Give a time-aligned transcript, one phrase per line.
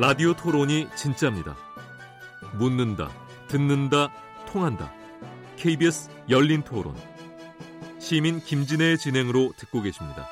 [0.00, 1.54] 라디오 토론이 진짜입니다.
[2.54, 3.10] 묻는다,
[3.48, 4.10] 듣는다,
[4.46, 4.90] 통한다.
[5.56, 6.96] KBS 열린 토론.
[7.98, 10.26] 시민 김진애의 진행으로 듣고 계십니다.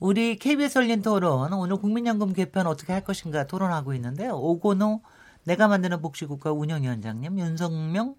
[0.00, 4.32] 우리 KBS 열린 토론 오늘 국민연금 개편 어떻게 할 것인가 토론하고 있는데요.
[4.36, 5.02] 오건호
[5.44, 8.14] 내가 만드는 복지국가 운영위원장님, 윤성명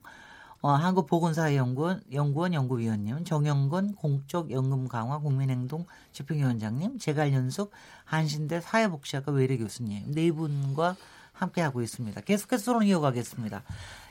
[0.64, 7.70] 어, 한국보건사회연구원 연구원 연구위원님, 정영건 공적연금 강화 국민행동 집행위원장님, 제갈연숙
[8.06, 10.96] 한신대 사회복지학과 외래 교수님 네 분과
[11.34, 12.22] 함께 하고 있습니다.
[12.22, 13.62] 계속해서 토론 이어가겠습니다.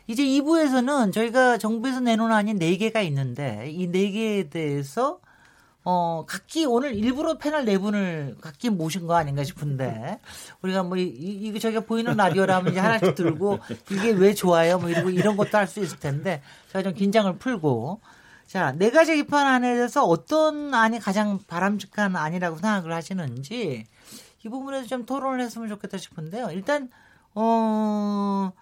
[0.08, 5.20] 이제 2부에서는 저희가 정부에서 내놓은 안이 4개가 있는데 이 4개에 대해서
[5.84, 10.20] 어, 각기 오늘 일부러 패널 네 분을 각기 모신 거 아닌가 싶은데,
[10.62, 13.58] 우리가 뭐, 이, 이거 저희가 보이는 라디오라면 이제 하나씩 들고,
[13.90, 14.78] 이게 왜 좋아요?
[14.78, 16.40] 뭐 이러고 이런 것도 할 수 있을 텐데,
[16.70, 18.00] 제가 좀 긴장을 풀고,
[18.46, 23.86] 자, 네 가지 입판안에 대해서 어떤 안이 가장 바람직한 안이라고 생각을 하시는지,
[24.44, 26.50] 이 부분에서 좀 토론을 했으면 좋겠다 싶은데요.
[26.52, 26.90] 일단,
[27.34, 28.52] 어,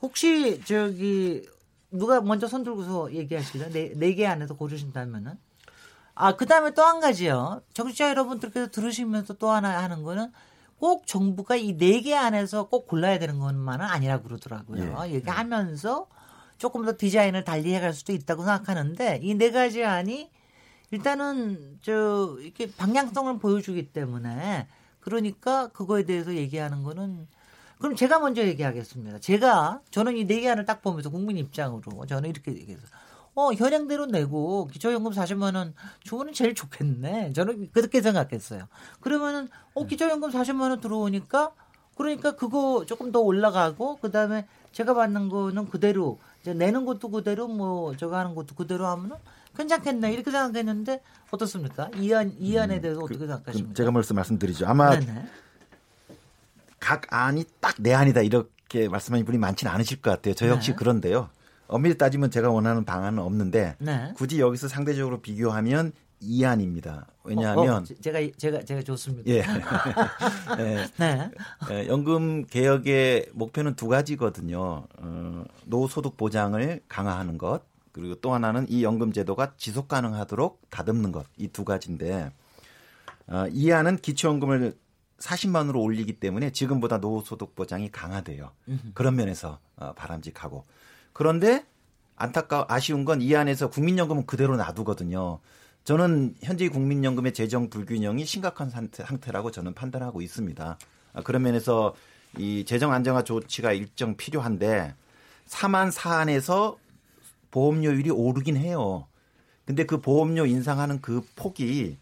[0.00, 1.46] 혹시 저기,
[1.92, 3.70] 누가 먼저 손 들고서 얘기하실래요?
[3.70, 5.34] 네, 네 개 안에서 고르신다면은?
[6.14, 7.62] 아, 그 다음에 또 한 가지요.
[7.74, 10.30] 정치자 여러분들께서 들으시면서 또 하나 하는 거는
[10.78, 15.02] 꼭 정부가 이 네 개 안에서 꼭 골라야 되는 것만은 아니라고 그러더라고요.
[15.06, 15.12] 예.
[15.14, 16.06] 얘기하면서
[16.58, 20.30] 조금 더 디자인을 달리 해갈 수도 있다고 생각하는데 이 네 가지 안이
[20.90, 24.66] 일단은 저 이렇게 방향성을 보여주기 때문에
[25.00, 27.26] 그러니까 그거에 대해서 얘기하는 거는
[27.78, 29.18] 그럼 제가 먼저 얘기하겠습니다.
[29.20, 32.86] 제가 저는 이 네 개 안을 딱 보면서 국민 입장으로 저는 이렇게 얘기해서
[33.34, 37.32] 어, 현행대로 내고 기초연금 40만 원 주면 제일 좋겠네.
[37.32, 38.68] 저는 그렇게 생각했어요.
[39.00, 41.52] 그러면은 어, 기초연금 40만 원 들어오니까
[41.96, 47.96] 그러니까 그거 조금 더 올라가고 그다음에 제가 받는 거는 그대로 이제 내는 것도 그대로 뭐
[47.96, 49.16] 저거 하는 것도 그대로 하면은
[49.56, 51.90] 괜찮겠네 이렇게 생각했는데 어떻습니까?
[51.96, 53.74] 이안 이안에 대해서 음, 그, 어떻게 생각하십니까?
[53.74, 54.66] 제가 벌써 말씀드리죠.
[54.66, 55.26] 아마 네네.
[56.80, 60.34] 각 안이 딱 내 안이다 이렇게 말씀하신 분이 많지는 않으실 것 같아요.
[60.34, 60.76] 저 역시 네.
[60.76, 61.28] 그런데요.
[61.72, 64.12] 엄밀히 따지면 제가 원하는 방안은 없는데 네.
[64.16, 67.06] 굳이 여기서 상대적으로 비교하면 이안입니다.
[67.24, 69.28] 왜냐하면 어, 어, 제가 제가 제가 좋습니다.
[69.30, 69.42] 예.
[70.56, 70.86] 네.
[70.98, 71.30] 네.
[71.68, 71.88] 네.
[71.88, 74.86] 연금 개혁의 목표는 두 가지거든요.
[74.98, 77.62] 어, 노소득 보장을 강화하는 것
[77.92, 82.30] 그리고 또 하나는 이 연금 제도가 지속 가능하도록 다듬는 것 이 두 가지인데
[83.26, 84.74] 어, 이안은 기초연금을
[85.18, 88.50] 40만으로 올리기 때문에 지금보다 노소득 보장이 강화돼요.
[88.94, 90.64] 그런 면에서 어, 바람직하고
[91.12, 91.64] 그런데
[92.16, 95.40] 안타까 아쉬운 건 이 안에서 국민연금은 그대로 놔두거든요.
[95.84, 100.78] 저는 현재 국민연금의 재정 불균형이 심각한 상태, 상태라고 저는 판단하고 있습니다.
[101.14, 101.94] 아, 그런 면에서
[102.38, 104.94] 이 재정 안정화 조치가 일정 필요한데
[105.48, 106.78] 4만 사안에서
[107.50, 109.06] 보험료율이 오르긴 해요.
[109.66, 111.98] 근데 그 보험료 인상하는 그 폭이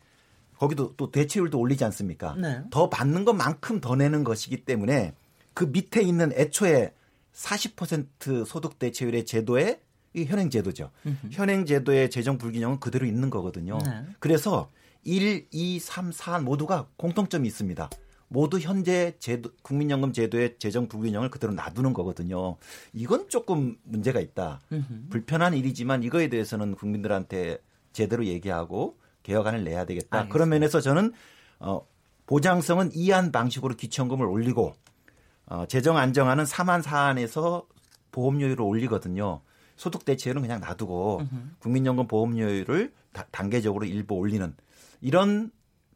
[0.58, 2.34] 거기도 또 대체율도 올리지 않습니까?
[2.38, 2.62] 네.
[2.70, 5.14] 더 받는 것만큼 더 내는 것이기 때문에
[5.54, 6.92] 그 밑에 있는 애초에
[7.32, 9.80] 40% 소득 대체율의 제도에
[10.14, 10.90] 이 현행 제도죠.
[11.06, 11.16] 으흠.
[11.30, 13.78] 현행 제도의 재정 불균형은 그대로 있는 거거든요.
[13.78, 14.04] 네.
[14.18, 14.70] 그래서
[15.04, 17.88] 1, 2, 3, 4 모두가 공통점이 있습니다.
[18.28, 22.56] 모두 현재 제도, 국민연금 제도의 재정 불균형을 그대로 놔두는 거거든요.
[22.92, 24.60] 이건 조금 문제가 있다.
[24.72, 25.06] 으흠.
[25.10, 27.58] 불편한 일이지만 이거에 대해서는 국민들한테
[27.92, 30.18] 제대로 얘기하고 개혁안을 내야 되겠다.
[30.18, 30.32] 알겠습니다.
[30.32, 31.12] 그런 면에서 저는
[31.58, 31.86] 어,
[32.26, 34.74] 보장성은 이한 방식으로 기초연금을 올리고
[35.50, 37.66] 어, 재정 안정화는 4만 사안에서
[38.12, 39.42] 보험료율을 올리거든요.
[39.76, 41.22] 소득 대체율은 그냥 놔두고
[41.58, 44.54] 국민연금 보험료율을 다, 단계적으로 일부 올리는
[45.00, 45.50] 이런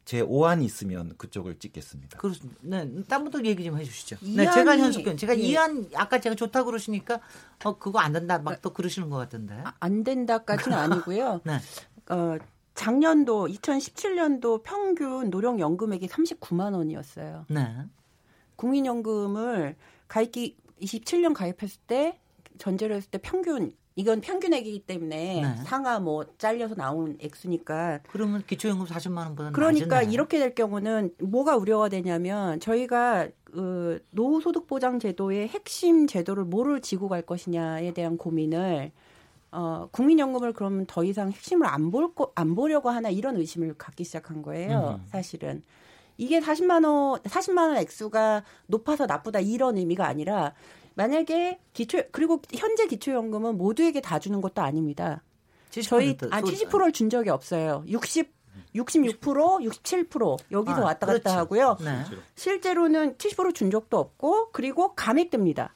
[0.04, 2.19] 제 오안이 있으면 그쪽을 찍겠습니다.
[2.19, 2.59] 그렇습니다.
[2.62, 4.16] 네, 딴 분도 얘기 좀 해주시죠.
[4.37, 5.41] 네, 제가 현숙변, 제가 예.
[5.41, 7.21] 이안 아까 제가 좋다 그러시니까
[7.65, 9.54] 어 그거 안 된다 막 또 그러시는 것 같은데.
[9.65, 11.41] 아, 안 된다까지는 아니고요.
[11.44, 11.59] 네.
[12.10, 12.36] 어
[12.75, 17.47] 작년도 2017년도 평균 노령연금액이 39만 원이었어요.
[17.48, 17.84] 네.
[18.56, 19.76] 국민연금을
[20.09, 22.19] 가입기 27년 가입했을 때
[22.59, 25.65] 전제를 했을 때 평균 이건 평균액이기 때문에 네.
[25.65, 31.56] 상하 뭐 잘려서 나온 액수니까 그러면 기초연금 40만 원보다 그러니까 낮은 이렇게 될 경우는 뭐가
[31.56, 38.91] 우려가 되냐면 저희가 그 노후소득 보장 제도의 핵심 제도를 뭐를 지고 갈 것이냐에 대한 고민을
[39.53, 44.03] 어 국민연금을 그러면 더 이상 핵심을 안 볼 거 안 보려고 하나 이런 의심을 갖기
[44.03, 44.98] 시작한 거예요.
[45.01, 45.06] 음.
[45.06, 45.62] 사실은.
[46.16, 50.55] 이게 40만 원 40만 원 액수가 높아서 나쁘다 이런 의미가 아니라
[50.95, 55.22] 만약에 기초 그리고 현재 기초연금은 모두에게 다 주는 것도 아닙니다.
[55.71, 57.84] 저희 아 70%를 준 적이 없어요.
[57.89, 58.33] 60
[58.75, 61.28] 66%, 67% 여기서 아, 왔다 갔다 그렇지.
[61.28, 61.77] 하고요.
[61.81, 62.05] 네.
[62.34, 65.75] 실제로는 70%준 적도 없고 그리고 감액됩니다.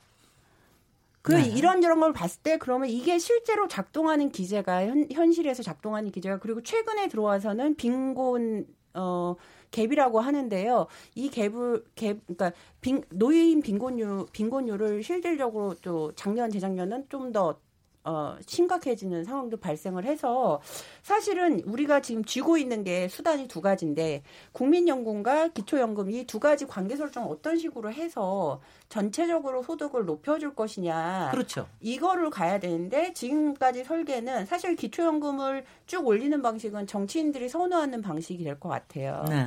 [1.22, 1.46] 그 네.
[1.46, 7.08] 이런저런 걸 봤을 때 그러면 이게 실제로 작동하는 기재가 현, 현실에서 작동하는 기재가 그리고 최근에
[7.08, 9.34] 들어와서는 빈곤 어
[9.70, 10.86] 갭이라고 하는데요.
[11.14, 17.60] 이 갭을 갭 그러니까 빈, 노인 빈곤율 빈곤율을 실질적으로 또 작년 재작년은 좀 더
[18.08, 20.62] 어, 심각해지는 상황도 발생을 해서
[21.02, 24.22] 사실은 우리가 지금 쥐고 있는 게 수단이 두 가지인데
[24.52, 31.28] 국민연금과 기초연금 이 두 가지 관계 설정을 어떤 식으로 해서 전체적으로 소득을 높여줄 것이냐.
[31.32, 31.66] 그렇죠.
[31.80, 38.68] 이거를 가야 되는데 지금까지 설계는 사실 기초연금을 쭉 올리는 방식은 정치인들이 선호하는 방식이 될 것
[38.70, 39.24] 같아요.
[39.28, 39.46] 네.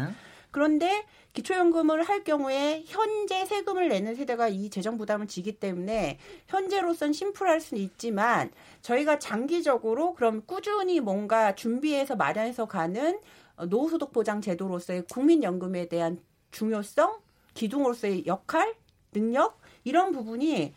[0.52, 7.62] 그런데 기초연금을 할 경우에 현재 세금을 내는 세대가 이 재정 부담을 지기 때문에 현재로선 심플할
[7.62, 8.52] 수는 있지만
[8.82, 13.20] 저희가 장기적으로 그럼 꾸준히 뭔가 준비해서 마련해서 가는
[13.68, 16.20] 노후소득 보장 제도로서의 국민연금에 대한
[16.52, 17.20] 중요성,
[17.54, 18.76] 기둥으로서의 역할,
[19.14, 20.74] 능력 이런 부분이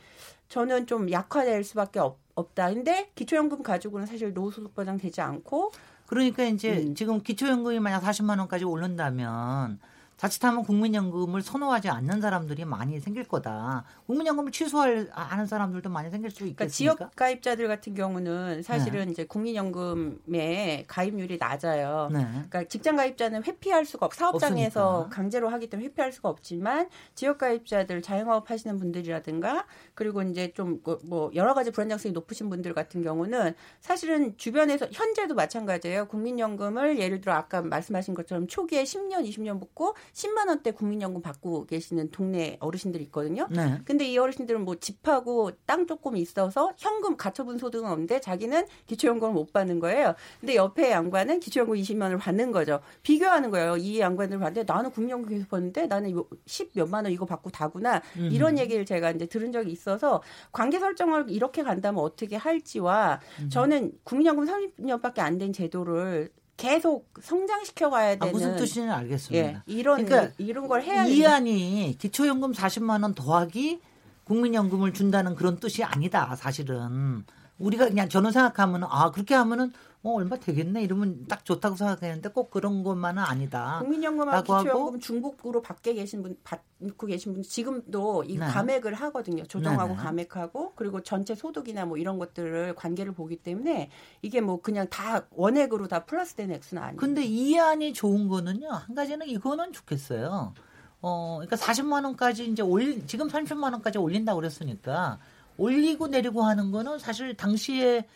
[0.49, 2.73] 저는 좀 약화될 수밖에 없, 없다.
[2.73, 5.73] 근데 기초연금 가지고는 사실 노후소득 보장 되지 않고
[6.15, 6.95] 그러니까 이제 음.
[6.95, 9.79] 지금 기초연금이 만약 40만 원까지 오른다면
[10.17, 13.85] 자칫하면 국민연금을 선호하지 않는 사람들이 많이 생길 거다.
[14.07, 16.95] 국민연금을 취소할 하는 사람들도 많이 생길 수 그러니까 있겠습니까?
[16.95, 19.13] 그러니까 지역 가입자들 같은 경우는 사실은 네.
[19.13, 22.09] 이제 국민연금의 가입률이 낮아요.
[22.13, 22.25] 네.
[22.25, 24.15] 그러니까 직장 가입자는 회피할 수가 없.
[24.15, 25.17] 사업장에서 없으니까.
[25.17, 31.31] 강제로 하기 때문에 회피할 수가 없지만 지역 가입자들 자영업 하시는 분들이라든가 그리고 이제 좀뭐 그
[31.35, 36.07] 여러 가지 불안정성이 높으신 분들 같은 경우는 사실은 주변에서 현재도 마찬가지예요.
[36.07, 42.11] 국민연금을 예를 들어 아까 말씀하신 것처럼 초기에 10년, 20년 붙고 10만 원대 국민연금 받고 계시는
[42.11, 43.47] 동네 어르신들이 있거든요.
[43.51, 43.79] 네.
[43.85, 49.53] 근데 이 어르신들은 뭐 집하고 땅 조금 있어서 현금 가처분 소득은 없는데 자기는 기초연금을 못
[49.53, 50.15] 받는 거예요.
[50.41, 52.81] 근데 옆에 양반은 기초연금 20만 원을 받는 거죠.
[53.03, 53.77] 비교하는 거예요.
[53.77, 56.15] 이 양반을 받는데 나는 국민연금 계속 받는데 나는
[56.47, 58.03] 10 몇만 원 이거 받고 다구나.
[58.17, 58.31] 음.
[58.33, 60.23] 이런 얘기를 제가 이제 들은 적이 있어서
[60.53, 63.49] 관계 설정을 이렇게 간다면 어떻게 할지와 음.
[63.51, 69.47] 저는 국민연금 30년밖에 안 된 제도를 계속 성장시켜 가야 되는 아, 무슨 뜻인지 알겠습니다.
[69.47, 73.81] 예, 이런 그러니까 이런 걸 해야 이안이 기초연금 40만 원 더하기
[74.25, 76.35] 국민연금을 준다는 그런 뜻이 아니다.
[76.37, 77.25] 사실은
[77.59, 79.73] 우리가 그냥 저는 생각하면은 아 그렇게 하면은
[80.05, 83.79] 어 얼마 되겠네 이러면 딱 좋다고 생각했는데 꼭 그런 것만은 아니다.
[83.81, 88.45] 국민연금하고 기초연금 중복으로 받게 계신 분 받고 계신 분 지금도 이 네.
[88.45, 89.45] 감액을 하거든요.
[89.45, 90.03] 조정하고 네, 네.
[90.03, 93.91] 감액하고 그리고 전체 소득이나 뭐 이런 것들을 관계를 보기 때문에
[94.21, 96.99] 이게 뭐 그냥 다 원액으로 다 플러스된 액수는 아니에요.
[96.99, 98.69] 근데 이 안이 좋은 거는요.
[98.69, 100.53] 한 가지는 이거는 좋겠어요.
[101.01, 105.19] 어, 그러니까 40만 원까지 이제 올 지금 30만 원까지 올린다고 그랬으니까
[105.57, 108.07] 올리고 내리고 하는 거는 사실 당시에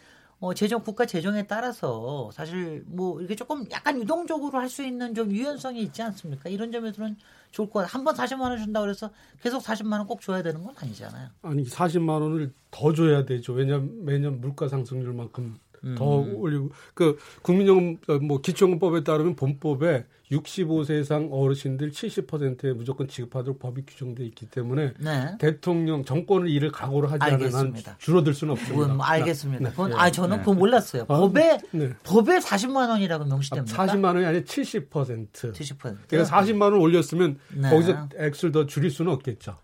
[0.40, 5.32] 어, 재정 국가 재정에 따라서 사실 뭐 이렇게 조금 약간 유동적으로 할 수 있는 좀
[5.32, 6.48] 유연성이 있지 않습니까?
[6.48, 7.16] 이런 점에서는
[7.50, 7.90] 좋을 것 같아요.
[7.92, 9.10] 한번 40만 원 준다 그래서
[9.42, 11.28] 계속 40만 원 꼭 줘야 되는 건 아니잖아요.
[11.42, 13.52] 아니 40만 원을 더 줘야 되죠.
[13.54, 15.94] 왜냐면 매년 물가 상승률만큼 음.
[15.96, 23.58] 더 올리고 그 국민연금 어, 뭐 기초연금법에 따르면 본법에 65세 이상 어르신들 70%에 무조건 지급하도록
[23.58, 25.36] 법이 규정돼 있기 때문에 네.
[25.38, 28.86] 대통령 정권을 이를 각오를 하지 않은 한 줄어들 수는 없습니다.
[28.86, 29.64] 뭐, 뭐 알겠습니다.
[29.64, 29.70] 네.
[29.70, 30.42] 그건, 아 저는 네.
[30.42, 31.02] 그거 몰랐어요.
[31.02, 31.90] 아, 법에 네.
[32.04, 33.82] 법에 40만 원이라고 명시됩니다.
[33.82, 34.88] 아, 40만 원이 아니라 70%.
[35.30, 35.96] 70%.
[36.08, 37.70] 그러니까 40만 원 올렸으면 네.
[37.70, 39.56] 거기서 액수를 더 줄일 수는 없겠죠.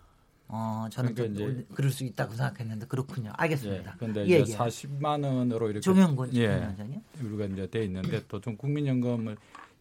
[0.57, 3.33] 어, 저는 그러니까 이제 그럴 수 있다고 생각했는데 그렇군요.
[3.37, 3.97] 알겠습니다.
[3.99, 4.57] 그런데 예, 이제 예.
[4.57, 6.73] 40만 원으로 이렇게 조명군 예,
[7.21, 9.37] 우리가 이제 돼 있는데 또좀 국민연금을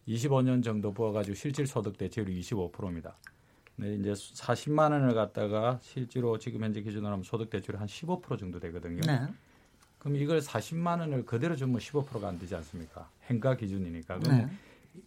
[0.08, 3.16] 25년 정도 부어가지고 실질 소득 대체율이 25%입니다.
[3.76, 8.58] 네, 이제 40만 원을 갖다가 실제로 지금 현재 기준으로 하면 소득 대출이 한 15% 정도
[8.58, 9.00] 되거든요.
[9.06, 9.20] 네.
[10.00, 13.08] 그럼 이걸 40만 원을 그대로 주면 15%가 안 되지 않습니까?
[13.30, 14.18] 행가 기준이니까.
[14.18, 14.48] 그럼 네.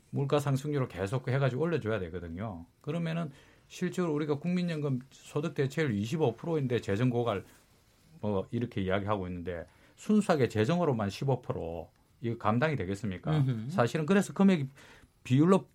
[0.09, 2.65] 물가 상승률을 계속 해가지고 올려줘야 되거든요.
[2.81, 3.31] 그러면은
[3.67, 7.43] 실제로 우리가 국민연금 소득 대체율 25%인데 재정 고갈
[8.21, 9.65] 뭐 이렇게 이야기하고 있는데
[9.95, 11.87] 순수하게 재정으로만 15%
[12.21, 13.37] 이거 감당이 되겠습니까?
[13.37, 13.69] 음흠.
[13.69, 14.67] 사실은 그래서 금액이
[15.23, 15.67] 비율로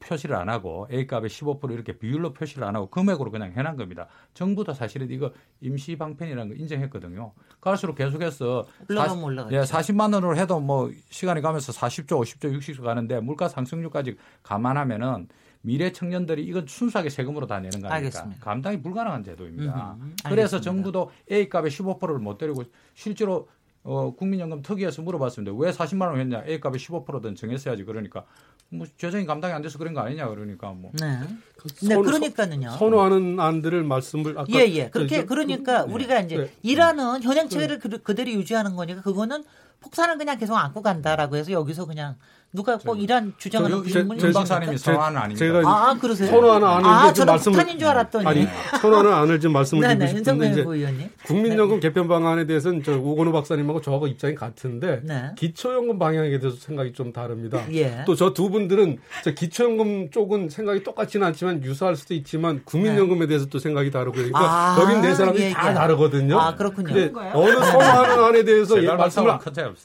[0.00, 4.06] 표시를 안 하고 A값의 15% 이렇게 비율로 표시를 안 하고 금액으로 그냥 해놓은 겁니다.
[4.34, 7.32] 정부도 사실은 이거 임시 방편이라는 거 인정했거든요.
[7.60, 13.20] 갈수록 계속해서 올라가면 올라가 예, 40만 원으로 해도 뭐 시간이 가면서 40조, 50조, 60조 가는데
[13.20, 15.28] 물가 상승률까지 감안하면은
[15.60, 17.94] 미래 청년들이 이건 순수하게 세금으로 다 내는 거 아닙니까?
[17.94, 18.44] 알겠습니다.
[18.44, 19.96] 감당이 불가능한 제도입니다.
[20.00, 22.62] 음흠, 그래서 정부도 A값의 15%를 못 때리고
[22.94, 23.48] 실제로
[23.88, 25.56] 어, 국민연금 특위에서 물어봤습니다.
[25.56, 26.44] 왜 40만 원 했냐?
[26.46, 27.84] A값이 15%든 정했어야지.
[27.84, 28.26] 그러니까
[28.68, 30.92] 뭐 재정이 감당이 안 돼서 그런 거 아니냐 그러니까 뭐.
[31.00, 31.20] 네.
[31.56, 32.72] 그 네, 그러니까는요.
[32.72, 34.90] 선호하는 안들을 말씀을 아까 예, 예.
[34.90, 35.92] 그렇게 저, 그러니까 네.
[35.94, 36.52] 우리가 이제 네.
[36.62, 39.42] 일하는 현행 체계를 그, 그대로 유지하는 거니까 그거는
[39.80, 42.16] 폭탄을 그냥 계속 안고 간다라고 해서 여기서 그냥
[42.50, 42.96] 누가 꼭
[43.36, 45.38] 주장하는 분이 윤 박사님이 선언하는 아닙니다.
[45.38, 46.30] 제가 아, 그러세요?
[46.30, 48.26] 선언하는 안을 아, 좀 말씀 북한인 줄 알았더니.
[48.26, 48.46] 아니,
[48.80, 51.80] 선언하는 안을 좀 말씀을 드리고 네, 싶은데 이제 국민연금 네.
[51.80, 55.32] 개편 방안에 대해서는 저 오건호 박사님하고 저하고 입장이 같은데 네.
[55.36, 57.62] 기초연금 방향에 대해서 생각이 좀 다릅니다.
[57.72, 58.04] 예.
[58.06, 63.26] 또저 두 분들은 저 기초연금 쪽은 생각이 똑같지는 않지만 유사할 수도 있지만 국민연금에 네.
[63.26, 65.74] 대해서 또 생각이 다르고 그러니까 아, 여긴 네 사람이 예, 다 예.
[65.74, 66.40] 다르거든요.
[66.40, 67.12] 아, 그렇군요.
[67.34, 69.38] 어느 선언하는 안에 대해서 예, 말씀을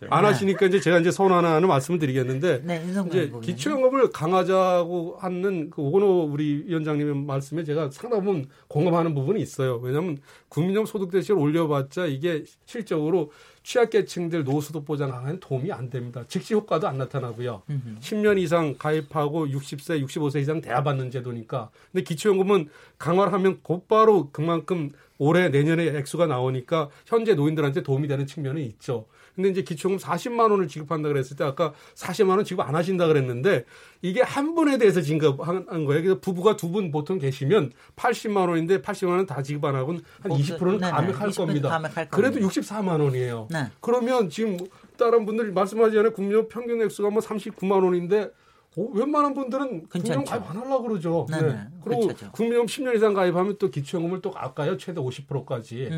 [0.09, 5.81] 안 하시니까 이제 제가 이제 선언하는 안을 말씀을 드리겠는데 네, 이제 기초연금을 강화자고 하는 그
[5.81, 9.77] 오건호 우리 위원장님의 말씀에 제가 상당 부분 공감하는 부분이 있어요.
[9.77, 10.17] 왜냐하면
[10.49, 13.31] 국민연금 소득 대시를 올려봤자 이게 실적으로
[13.63, 16.23] 취약계층들 노후소득 보장 강화에 도움이 안 됩니다.
[16.27, 17.63] 즉시 효과도 안 나타나고요.
[17.69, 17.99] 음흠.
[17.99, 21.69] 10년 이상 가입하고 60세, 65세 이상 대합받는 제도니까.
[21.91, 28.61] 근데 기초연금은 강화를 하면 곧바로 그만큼 올해 내년에 액수가 나오니까 현재 노인들한테 도움이 되는 측면은
[28.63, 29.05] 있죠.
[29.35, 33.65] 근데 이제 기초금 40만 원을 지급한다 그랬을 때 아까 40만 원 지급 안 하신다 그랬는데
[34.03, 35.85] 이게 한 분에 대해서 지급한 거예요.
[36.03, 40.31] 그래서 부부가 두 분 보통 계시면 80만 원인데 80만 원 다 지급 안 하고는 한
[40.33, 40.91] 20%는 네네.
[40.91, 41.69] 감액할 겁니다.
[41.69, 43.47] 감액할 그래도 64만 원이에요.
[43.53, 43.69] 네.
[43.79, 44.57] 그러면 지금
[44.97, 46.11] 다른 분들 말씀하지 않아요.
[46.13, 48.31] 국민 평균 액수가 뭐 39만 원인데
[48.75, 51.27] 어, 웬만한 분들은 국민연금 가입 안 하려고 그러죠.
[51.29, 51.41] 네.
[51.41, 51.59] 네.
[51.83, 52.31] 그리고 그렇죠.
[52.31, 55.89] 국민연금 10년 이상 가입하면 또 기초연금을 또 아까요 최대 50%까지.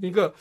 [0.00, 0.32] 그러니까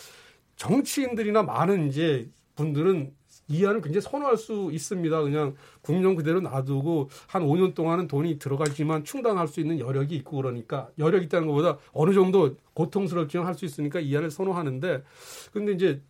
[0.55, 3.13] 정치인들이나 많은 이제 분들은
[3.49, 5.21] 이 안을 굉장히 선호할 수 있습니다.
[5.21, 10.89] 그냥 국민연금 그대로 놔두고 한 5년 동안은 돈이 들어가지만 충당할 수 있는 여력이 있고 그러니까
[10.97, 15.03] 여력 있다는 것보다 어느 정도 고통스럽지만 할 수 있으니까 이 안을 선호하는데
[15.51, 16.01] 근데 이제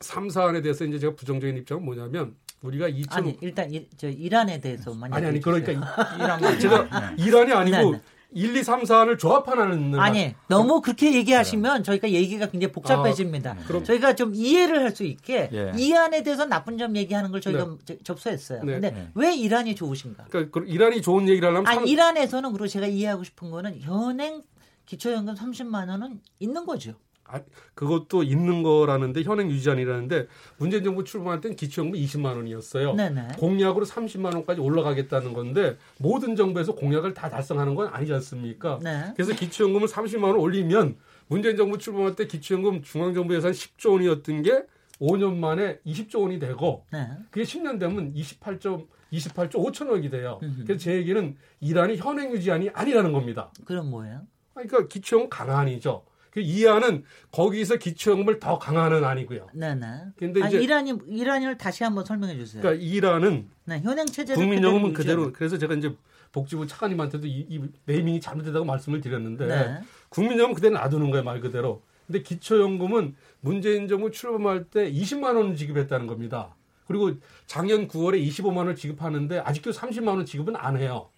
[0.00, 4.60] 3, 사안에 대해서 이제 제가 부정적인 입장은 뭐냐면 우리가 2000 아니 일단 이, 저 이란에
[4.60, 7.24] 대해서 만약 아니 아니 그러니까 이란 제가 네.
[7.24, 8.02] 이란이 아니고 네, 네.
[8.30, 13.56] 1, 2, 3, 4를 조합하는 아니 너무 그렇게 얘기하시면 저희가 얘기가 굉장히 복잡해집니다.
[13.58, 15.72] 아, 저희가 좀 이해를 할 수 있게 예.
[15.76, 17.98] 이안에 대해서 나쁜 점 얘기하는 걸 저희가 네.
[18.04, 18.64] 접수했어요.
[18.64, 18.72] 네.
[18.72, 19.08] 근데 네.
[19.14, 20.26] 왜 이란이 좋으신가?
[20.28, 24.42] 그러니까 이란이 좋은 얘기를 하려면 아니, 이란에서는 그리고 제가 이해하고 싶은 거는 현행
[24.84, 26.94] 기초연금 30만 원은 있는 거죠.
[27.30, 27.40] 아,
[27.74, 32.94] 그것도 있는 거라는데 현행 유지안이라는데 문재인 정부 출범할 땐 기초연금 20만 원이었어요.
[32.94, 33.28] 네네.
[33.38, 38.78] 공약으로 30만 원까지 올라가겠다는 건데 모든 정부에서 공약을 다 달성하는 건 아니지 않습니까?
[38.82, 39.12] 네.
[39.14, 40.96] 그래서 기초연금을 30만 원 올리면
[41.28, 44.64] 문재인 정부 출범할 때 기초연금 중앙정부 예산 10조 원이었던 게
[45.00, 47.08] 5년 만에 20조 원이 되고 네.
[47.30, 50.40] 그게 10년 되면 28조 28조 5천억이 돼요.
[50.42, 50.64] 음흠.
[50.64, 53.50] 그래서 제 얘기는 이란이 현행 유지안이 아니라는 겁니다.
[53.64, 54.22] 그럼 뭐예요?
[54.54, 56.02] 그러니까 기초연금 강안이죠.
[56.30, 59.48] 그 이안은 거기서 기초연금을 더 강화하는 안이고요.
[59.52, 59.86] 네네.
[60.16, 62.62] 근데 이제 이란이 이란을 다시 한번 설명해 주세요.
[62.62, 65.94] 그러니까 이란은 네, 현행 체제 국민연금은 그대로, 그대로 그래서 제가 이제
[66.32, 69.80] 복지부 차관님한테도 이, 이 네이밍이 잘못됐다고 말씀을 드렸는데 네.
[70.10, 71.82] 국민연금 그대로 놔두는 거예요 말 그대로.
[72.06, 76.54] 근데 기초연금은 문재인 정부 출범할 때 20만 원 지급했다는 겁니다.
[76.86, 77.12] 그리고
[77.46, 81.10] 작년 9월에 25만 원을 지급하는데 아직도 30만 원 지급은 안 해요.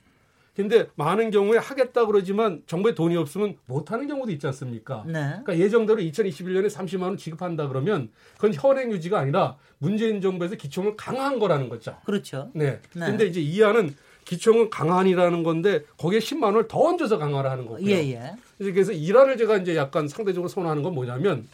[0.55, 5.05] 근데 많은 경우에 하겠다 그러지만 정부에 돈이 없으면 못 하는 경우도 있지 않습니까?
[5.07, 5.13] 네.
[5.13, 11.39] 그러니까 예정대로 2021년에 30만 원 지급한다 그러면 그건 현행 유지가 아니라 문재인 정부에서 기초을 강화한
[11.39, 11.97] 거라는 거죠.
[12.05, 12.51] 그렇죠.
[12.55, 12.81] 네.
[12.95, 13.07] 네.
[13.07, 17.87] 근데 이제 이 안은 기초은 강화이라는 건데 거기에 10만 원을 더 얹어서 강화를 하는 거고요.
[17.87, 18.35] 예, 예.
[18.59, 21.49] 그래서 이란을 제가 이제 약간 상대적으로 선호하는 건 뭐냐면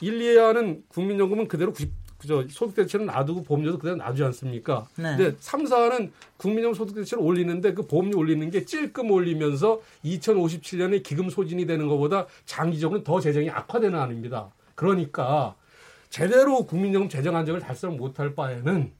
[0.00, 1.90] 1, 2하는 국민연금은 그대로 90,
[2.20, 4.86] 그저 소득 대체는 놔두고 보험료도 그대로 놔두지 않습니까?
[4.96, 5.16] 네.
[5.16, 11.30] 근데 3, 4는 국민연금 소득 대체를 올리는데 그 보험료 올리는 게 찔끔 올리면서 2057년에 기금
[11.30, 14.50] 소진이 되는 것보다 장기적으로 더 재정이 악화되는 안입니다.
[14.74, 15.54] 그러니까
[16.10, 18.92] 제대로 국민연금 재정 안정을 달성 못할 바에는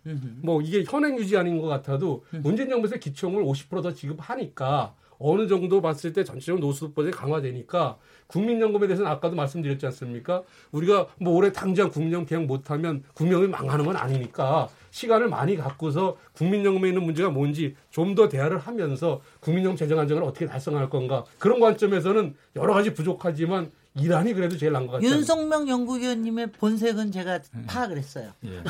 [0.43, 6.12] 뭐 이게 현행 유지 아닌 것 같아도 문재인 정부에서 기초금을 50%더 지급하니까 어느 정도 봤을
[6.12, 10.43] 때 전체적으로 노수보장이 강화되니까 국민연금에 대해서는 아까도 말씀드렸지 않습니까?
[10.73, 16.89] 우리가 뭐 올해 당장 국민연금 개혁 못하면 국민연금이 망하는 건 아니니까 시간을 많이 갖고서 국민연금에
[16.89, 22.35] 있는 문제가 뭔지 좀 더 대화를 하면서 국민연금 재정 안정을 어떻게 달성할 건가 그런 관점에서는
[22.57, 25.11] 여러 가지 부족하지만 이란이 그래도 제일 나은 것 같아요.
[25.11, 27.65] 윤석명 연구위원님의 본색은 제가 음.
[27.69, 28.31] 파악을 했어요.
[28.45, 28.62] 예.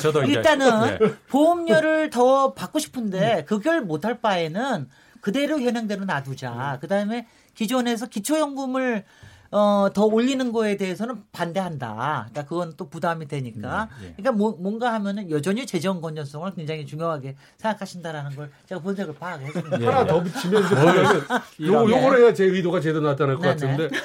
[0.00, 1.14] 저도 일단은 네.
[1.28, 4.88] 보험료를 더 받고 싶은데 그걸 못할 바에는
[5.22, 6.74] 그대로 현행대로 놔두자.
[6.74, 6.80] 음.
[6.80, 9.04] 그다음에 기존에서 기초연금을
[9.52, 12.28] 어, 더 올리는 거에 대해서는 반대한다.
[12.30, 13.90] 그러니까 그건 또 부담이 되니까.
[14.00, 14.14] 네, 네.
[14.16, 19.76] 그러니까 뭐, 뭔가 하면은 여전히 재정 건전성을 굉장히 중요하게 생각하신다라는 걸 제가 본색을 파악했습니다.
[19.76, 19.84] 네.
[19.84, 21.16] 하나 더 붙이면 뭐냐면
[21.60, 23.66] 요, 요거를 해야 제 의도가 제대로 나타날 것 네, 네.
[23.66, 23.96] 같은데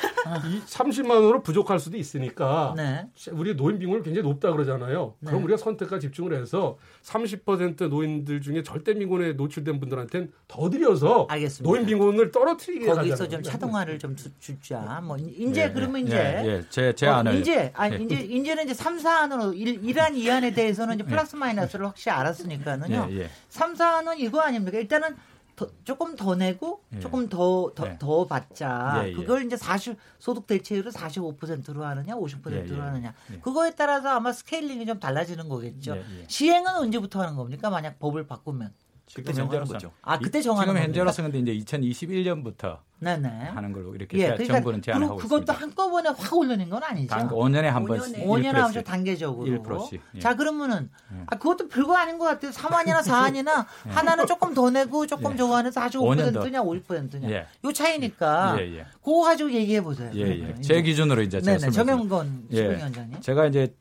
[0.50, 3.08] 이 30만 원으로 부족할 수도 있으니까 네.
[3.32, 5.16] 우리 노인 빈곤이 굉장히 높다 그러잖아요.
[5.26, 11.70] 그럼 우리가 선택과 집중을 해서 30% 노인들 중에 절대 빈곤에 노출된 분들한테는 더 드려서 알겠습니다.
[11.70, 16.18] 노인 빈곤을 떨어뜨리게 거기서 좀 차등화를 좀 주, 자 뭐 이제 예, 그러면 예, 이제
[16.18, 18.00] 예, 제, 제 어, 안을 이제 아니 예.
[18.04, 23.08] 이제 이제는 이제 3, 4안으로 1, 1안, 2안에 대해서는 이제 플러스 마이너스를 확실히 알았으니까는요.
[23.12, 23.30] 예, 예.
[23.50, 24.78] 3, 4안은 이거 아닙니까?
[24.78, 25.16] 일단은
[25.58, 27.00] 더, 조금 더 내고 예.
[27.00, 27.98] 조금 더더 예.
[28.00, 29.02] 더 받자.
[29.04, 29.14] 예, 예.
[29.14, 32.80] 그걸 이제 40 소득 대체율을 45%로 하느냐, 50%로 예, 예.
[32.80, 33.14] 하느냐.
[33.34, 33.40] 예.
[33.40, 35.98] 그거에 따라서 아마 scaling이 좀 달라지는 거겠죠.
[36.28, 37.72] 시행은 언제부터 하는 겁니까?
[37.72, 38.72] 만약 법을 바꾸면.
[39.08, 39.92] 지금 정하는 현재로서 거죠.
[40.02, 40.84] 아, 그때 정하는 지금?
[40.84, 43.28] 현재로서 근데 이제 2021년부터 네네.
[43.30, 45.54] 하는 걸로 이렇게 예, 제- 그러니까 정부는 제안을 그리고 하고 그것도 있습니다.
[45.54, 47.08] 한꺼번에 확 올리는 건 아니죠.
[47.08, 48.26] 단 5년에 한 번씩 5년에.
[48.26, 48.84] 5년에 한 번씩 1%씩.
[48.86, 49.64] 단계적으로.
[49.64, 50.20] 1%씩, 예.
[50.20, 51.24] 자, 그러면은, 예.
[51.28, 52.52] 아, 그것도 별거 아닌 것 같아요.
[52.52, 55.38] 3안이나 4안이나 하나는 조금 더 내고 조금 예.
[55.38, 56.42] 저거 하는 5년 더.
[56.44, 57.30] 45%냐 50%냐.
[57.30, 57.46] 예.
[57.64, 58.58] 요 차이니까.
[58.60, 58.86] 예, 예.
[59.04, 60.12] 그거 가지고 얘기해 보세요.
[60.16, 60.62] 예, 예.
[60.62, 61.72] 제 기준으로 이제 제가 네네.
[61.72, 61.86] 설명드릴게요.
[61.86, 62.56] 정영건 예.
[62.58, 63.22] 시민위원장님.
[63.22, 63.74] 제가 이제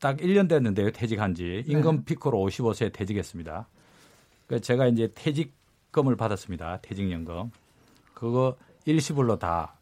[0.00, 0.92] 딱 1년 됐는데요.
[0.92, 1.64] 퇴직한 지.
[1.66, 3.68] 임금 피크로 55세에 퇴직했습니다.
[4.46, 6.78] 그 제가 이제 퇴직금을 받았습니다.
[6.82, 7.50] 퇴직연금.
[8.12, 9.74] 그거 일시불로 다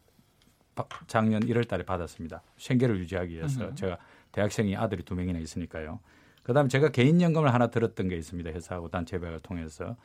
[0.75, 2.41] 바- 작년 1월 달에 받았습니다.
[2.57, 3.65] 생계를 유지하기 위해서.
[3.75, 3.97] 제가
[4.31, 5.99] 대학생이 아들이 두 명이나 있으니까요.
[6.43, 8.49] 그다음에 제가 개인연금을 하나 들었던 게 있습니다.
[8.49, 9.95] 회사하고 단체배를 통해서.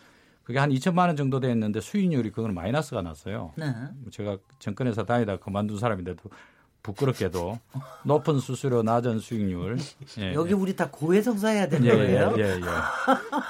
[0.44, 3.52] 그게 한 2천만 원 정도 됐는데 수익률이 그건 마이너스가 났어요.
[3.56, 3.66] 네.
[3.96, 6.30] 뭐 제가 정권에서 다니다 그만둔 사람인데도
[6.82, 7.58] 부끄럽게도
[8.04, 9.78] 높은 수수료, 낮은 수익률.
[10.18, 12.34] 예, 여기 우리 다 고해성사해야 되는 예, 거예요.
[12.38, 12.60] 예, 예, 예.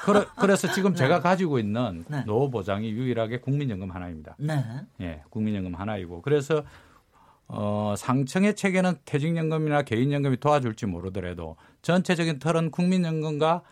[0.05, 2.25] 그래, 그래 서 지금 제가 가지고 있는 네.
[2.25, 4.37] 노후 보장이 유일하게 국민연금 하나입니다.
[4.39, 4.65] 네.
[5.01, 6.65] 예, 국민연금 하나이고 그래서
[7.47, 13.63] 어, 상층의 체계는 퇴직연금이나 개인연금이 도와줄지 모르더라도 전체적인 틀은 국민연금과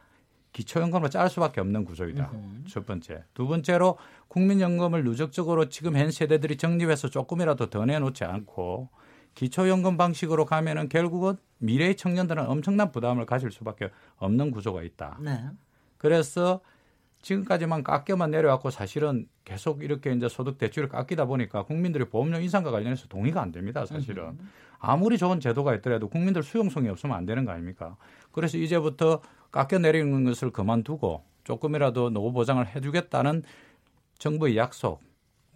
[0.53, 2.33] 기초연금으로 짤 수밖에 없는 구조이다.
[2.71, 3.25] 첫 번째.
[3.35, 3.99] 두 번째로
[4.29, 8.89] 국민연금을 누적적으로 지금 현 세대들이 적립해서 조금이라도 더 내놓지 않고
[9.37, 15.19] 기초연금 방식으로 가면은 결국은 미래의 청년들은 엄청난 부담을 가질 수밖에 없는 구조가 있다.
[15.21, 15.45] 네.
[15.99, 16.61] 그래서
[17.23, 23.09] 지금까지만 깎여만 내려왔고 사실은 계속 이렇게 이제 소득 대출을 깎이다 보니까 국민들이 보험료 인상과 관련해서
[23.09, 23.85] 동의가 안 됩니다.
[23.85, 24.39] 사실은
[24.79, 27.97] 아무리 좋은 제도가 있더라도 국민들 수용성이 없으면 안 되는 거 아닙니까?
[28.33, 33.43] 그래서 이제부터 깎여 내리는 것을 그만두고 조금이라도 노후 보장을 해주겠다는
[34.19, 35.03] 정부의 약속,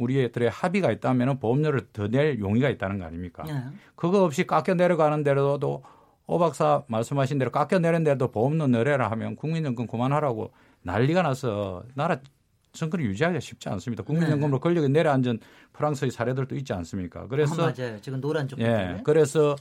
[0.04, 3.44] 우리들의 합의가 있다면 보험료를 더 낼 용의가 있다는 거 아닙니까?
[3.46, 3.54] 네.
[3.94, 5.82] 그거 없이 깎여 내려가는 대로도
[6.26, 10.52] 오 박사 말씀하신 대로 깎여 내린 대로 보험료 내려라 하면 국민연금 그만하라고
[10.82, 12.18] 난리가 나서 나라
[12.72, 14.02] 정권을 유지하기가 쉽지 않습니다.
[14.04, 15.40] 국민연금으로 권력이 내려앉은
[15.72, 17.26] 프랑스의 사례들도 있지 않습니까?
[17.26, 18.00] 그래서 아, 맞아요.
[18.00, 18.60] 지금 노란 쪽.
[18.60, 19.56] 예, 그래서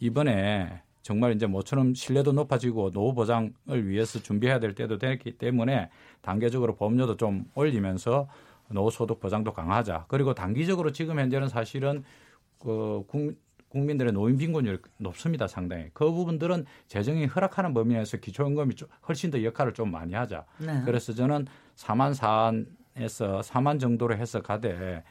[0.00, 3.52] 이번에 정말 이제 모처럼 신뢰도 높아지고 노후 보장을
[3.88, 5.88] 위해서 준비해야 될 때도 됐기 때문에
[6.20, 8.28] 단계적으로 보험료도 좀 올리면서
[8.70, 10.06] 노후 소득 보장도 강화하자.
[10.08, 12.04] 그리고 단기적으로 지금 현재는 사실은
[12.58, 13.34] 그 국-
[13.68, 15.90] 국민들의 노인 빈곤율이 높습니다, 상당히.
[15.92, 20.44] 그 부분들은 재정이 허락하는 범위 내에서 기초연금이 좀 훨씬 더 역할을 좀 많이 하자.
[20.58, 20.82] 네.
[20.86, 25.02] 그래서 저는 4만 4안에서 4만 정도로 해서 가되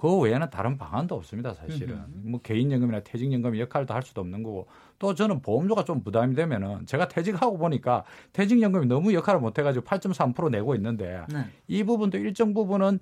[0.00, 2.02] 그 외에는 다른 방안도 없습니다, 사실은.
[2.30, 4.66] 뭐 개인연금이나 퇴직연금 역할도 할 수도 없는 거고
[4.98, 10.50] 또 저는 보험료가 좀 부담이 되면은 제가 퇴직하고 보니까 퇴직연금이 너무 역할을 못 해가지고 8.3%
[10.50, 11.44] 내고 있는데 네.
[11.68, 12.98] 이 부분도 일정 부분은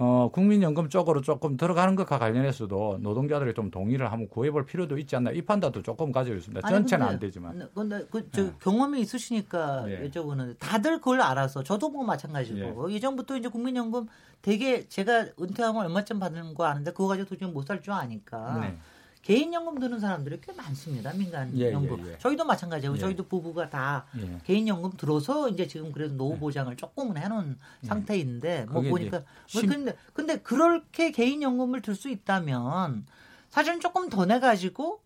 [0.00, 5.32] 어, 국민연금 쪽으로 조금 들어가는 것과 관련해서도 노동자들이 좀 동의를 한번 구해볼 필요도 있지 않나
[5.32, 6.66] 이 판단도 조금 가지고 있습니다.
[6.66, 7.58] 아니, 전체는 근데- 안 되지만.
[7.58, 8.52] 네, 근데 그 저 네.
[8.60, 10.08] 경험이 있으시니까 예.
[10.08, 14.06] 여쭤보는데 다들 그걸 알아서 저도 뭐 마찬가지고 예전부터 이제 국민연금
[14.42, 18.76] 되게 제가 은퇴하면 얼마쯤 받는 거 아는데 그거 가지고 도저히 못 살 줄 아니까 네.
[19.22, 22.18] 개인연금 드는 사람들이 꽤 많습니다 민간연금 예, 예, 예.
[22.18, 22.98] 저희도 마찬가지고 예.
[22.98, 24.38] 저희도 부부가 다 예.
[24.44, 29.68] 개인연금 들어서 이제 지금 그래도 노후 보장을 조금은 해놓은 상태인데 뭐 보니까 이제 뭐 심-
[29.70, 33.06] 근데 근데 그렇게 개인연금을 들 수 있다면
[33.50, 35.00] 사실은 조금 더 내 가지고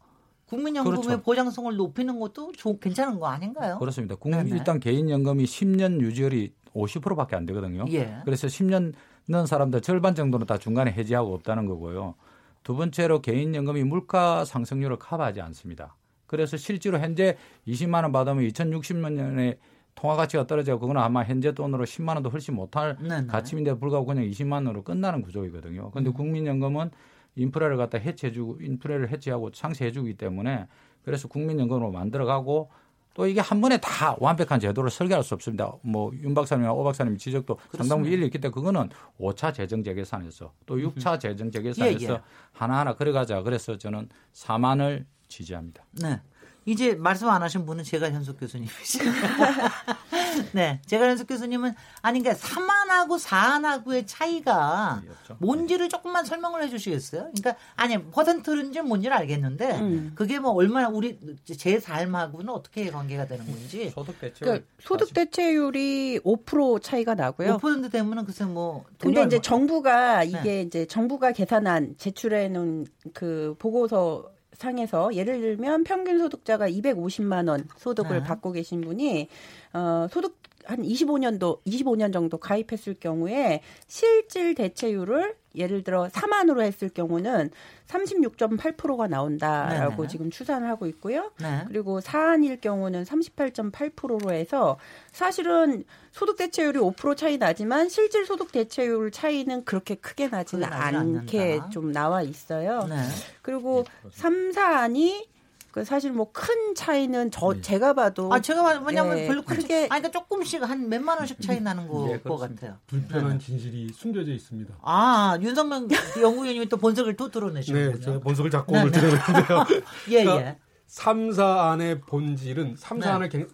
[0.47, 1.23] 국민연금의 그렇죠.
[1.23, 3.79] 보장성을 높이는 것도 좋 괜찮은 거 아닌가요?
[3.79, 4.15] 그렇습니다.
[4.17, 4.57] 국민 네네.
[4.59, 7.87] 일단 개인연금이 10년 유지율이 50%밖에 안 되거든요.
[7.91, 8.19] 예.
[8.25, 8.93] 그래서 10년
[9.29, 12.15] 넣은 사람들 절반 정도는 다 중간에 해지하고 없다는 거고요.
[12.63, 15.97] 두 번째로 개인연금이 물가 상승률을 커버하지 않습니다.
[16.27, 19.59] 그래서 실제로 현재 20만 원 받으면 2060년에
[19.95, 23.27] 통화 가치가 떨어지고 그거는 아마 현재 돈으로 10만 원도 훨씬 못할 네네.
[23.27, 25.91] 가치인데 불구하고 그냥 20만 원으로 끝나는 구조이거든요.
[25.91, 26.15] 그런데 음.
[26.15, 26.91] 국민연금은
[27.37, 30.67] 인프라를 갖다 해체해주고 인프라를 해체하고 상쇄해주기 때문에
[31.03, 32.71] 그래서 국민연금으로 만들어가고
[33.15, 35.73] 또 이게 한 번에 다 완벽한 제도를 설계할 수 없습니다.
[35.83, 40.53] 뭐 윤 박사님이나 오 박사님 지적도 상당 부분 일리 있기 때문에 그거는 5차 재정 재계산에서
[40.67, 42.21] 또 6차 재정 재계산에서 예, 예.
[42.53, 43.43] 하나하나 그려가자.
[43.43, 45.85] 그래서 저는 4만을 지지합니다.
[45.93, 46.21] 네.
[46.65, 48.99] 이제 말씀 안 하신 분은 제가 현숙 교수님이시.
[50.53, 55.03] 네, 제가 현숙 교수님은 아니 그러니까 3안하고 4안하고의 차이가
[55.39, 57.31] 뭔지를 조금만 설명을 해 주시겠어요?
[57.35, 60.13] 그러니까 아니 퍼센트인지 뭔지를 알겠는데 음.
[60.15, 63.91] 그게 뭐 얼마나 우리 제 삶하고는 어떻게 관계가 되는 건지.
[63.95, 64.39] 소득 대체율.
[64.41, 67.59] 그러니까 소득 대체율이 5% 차이가 나고요.
[67.59, 68.85] 5% 되면은 글쎄 뭐.
[68.99, 70.63] 근데 이제 정부가 이게 네.
[70.63, 78.19] 이제 정부가 계산한 제출해 놓은 그 보고서 상에서 예를 들면 평균 소득자가 250만 원 소득을
[78.19, 78.23] 네.
[78.23, 79.29] 받고 계신 분이
[79.73, 87.51] 어 소득 한 25년도 25년 정도 가입했을 경우에 실질 대체율을 예를 들어 4만으로 했을 경우는
[87.89, 90.09] 36.8%가 나온다라고 네네.
[90.09, 91.31] 지금 추산을 하고 있고요.
[91.41, 91.65] 네.
[91.69, 94.79] 그리고 4안일 경우는 38.8%로 해서
[95.13, 101.69] 사실은 소득 대체율이 5% 차이 나지만 실질 소득 대체율 차이는 그렇게 크게 나지는 않게 않는다.
[101.71, 102.87] 좀 나와 있어요.
[102.89, 102.97] 네.
[103.43, 105.32] 그리고 3, 4안이
[105.73, 107.61] 그 사실 뭐 큰 차이는 저 네.
[107.63, 111.41] 제가 봐도 아 제가 봐도 왜냐면 예, 별로 크게 아니 그러니까 조금씩 한 몇만 원씩
[111.41, 112.77] 차이 나는 거 네, 같아요.
[112.87, 113.45] 불편한 네.
[113.45, 114.75] 진실이 숨겨져 있습니다.
[114.83, 115.89] 아 윤석명
[116.21, 117.93] 연구위원님이 또 본색을 또 드러내시군요.
[117.93, 119.65] 네, 제가 본색을 자꾸 오늘 네, 드러냈는데요.
[120.11, 120.59] 예 그러니까 예.
[120.89, 123.47] 3사 안의 본질은 3사 안을 네.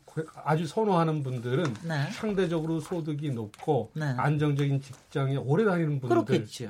[0.45, 2.11] 아주 선호하는 분들은 네.
[2.13, 4.05] 상대적으로 소득이 높고 네.
[4.17, 6.17] 안정적인 직장에 오래 다니는 분들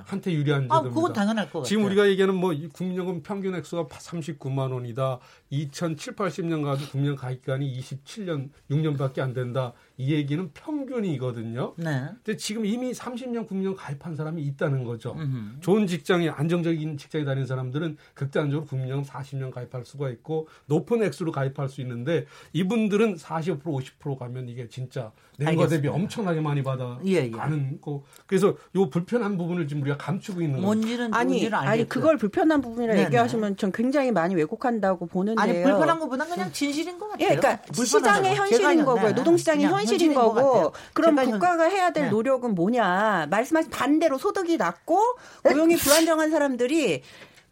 [0.05, 0.77] 한테 유리한 제도입니다.
[0.77, 5.19] 아, 그건 당연할 것 지금 우리가 얘기하는 뭐 국민연금 평균 액수가 39만 원이다.
[5.51, 9.73] 2007, 80년 가도 국민 가입 기간이 27년, 6년밖에 안 된다.
[9.97, 11.75] 이 얘기는 평균이거든요.
[11.77, 12.09] 네.
[12.23, 15.15] 근데 지금 이미 30년 국민연금 가입한 사람이 있다는 거죠.
[15.19, 15.61] 음흠.
[15.61, 21.69] 좋은 직장에 안정적인 직장에 다니는 사람들은 극단적으로 국민연금 40년 가입할 수가 있고 높은 액수로 가입할
[21.69, 27.31] 수 있는데 이분들은 45% 50% 가면 이게 진짜 낸거 대비 엄청나게 많이 받아 예, 예.
[27.31, 28.03] 가는 거.
[28.27, 32.94] 그래서 요 불편한 부분을 지금 우리가 감추고 있는 뭔지는 아니 뭔지는 아니 그걸 불편한 부분이라
[32.94, 35.42] 네, 얘기하시면 전 굉장히 많이 왜곡한다고 보는데요.
[35.42, 37.29] 아니 불편한 것보다 그냥 진실인 것 같아요.
[37.31, 39.14] 예, 그러니까 시장의 현실인 거고요.
[39.14, 40.72] 노동 시장의 현실인 거고.
[40.92, 42.11] 그럼 국가가 해야 될 네.
[42.11, 43.27] 노력은 뭐냐?
[43.31, 45.01] 말씀하신 반대로 소득이 낮고
[45.42, 47.03] 고용이 불안정한 사람들이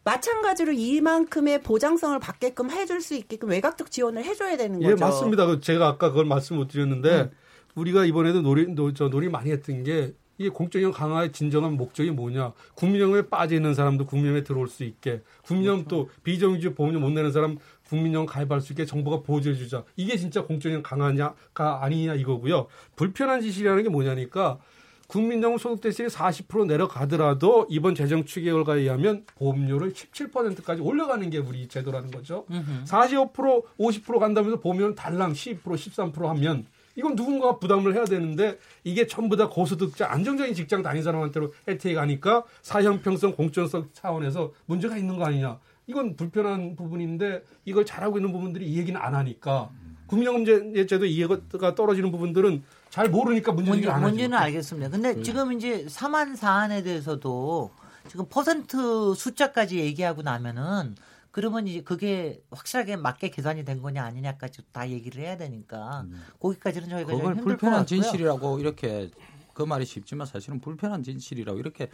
[0.07, 4.95] 마찬가지로 이만큼의 보장성을 받게끔 해줄 수 있게끔 외곽적 지원을 해줘야 되는 예, 거죠.
[4.95, 5.45] 예, 맞습니다.
[5.45, 7.31] 그 제가 아까 그걸 말씀 못 드렸는데 음.
[7.75, 12.53] 우리가 이번에도 논의, 노, 저 논의 많이 했던 게 이게 공적연금 강화의 진정한 목적이 뭐냐.
[12.75, 16.05] 국민연금에 빠져 있는 사람도 국민연금에 들어올 수 있게, 국민연금 그렇죠.
[16.05, 17.57] 또 비정규직 보험료 못 내는 사람
[17.89, 19.83] 국민연금 가입할 수 있게 정부가 보조해 주자.
[19.97, 22.67] 이게 진짜 공적연금 강화냐가 아니냐 이거고요.
[22.95, 24.59] 불편한 진실이라는 게 뭐냐니까
[25.07, 32.11] 국민연금 소득대체율 40% 내려가더라도 이번 재정 추계 결과에 의하면 보험료를 17%까지 올려가는 게 우리 제도라는
[32.11, 32.45] 거죠.
[32.51, 32.83] 으흠.
[32.85, 36.65] 45% 50% 간다면서 보면 달랑 12% 13% 하면
[36.95, 42.43] 이건 누군가가 부담을 해야 되는데 이게 전부 다 고소득자 안정적인 직장 다닌 사람한테로 혜택이 가니까
[42.63, 45.59] 사형평성 공정성 차원에서 문제가 있는 거 아니냐.
[45.85, 49.69] 이건 불편한 부분인데 이걸 잘하고 있는 부분들이 이 얘기는 안 하니까
[50.07, 54.89] 국민연금 제도 이해가 떨어지는 부분들은 잘 모르니까 문제는 안 문제는 알겠습니다.
[54.89, 55.23] 근데 네.
[55.23, 57.71] 지금 이제 4만 사안에 대해서도
[58.07, 60.95] 지금 퍼센트 숫자까지 얘기하고 나면은
[61.31, 66.23] 그러면 이제 그게 확실하게 맞게 계산이 된 거냐 아니냐까지 다 얘기를 해야 되니까 음.
[66.39, 69.11] 거기까지는 저희가 그걸 불편한 진실이라고 이렇게
[69.53, 71.89] 그 말이 쉽지만 사실은 불편한 진실이라고 이렇게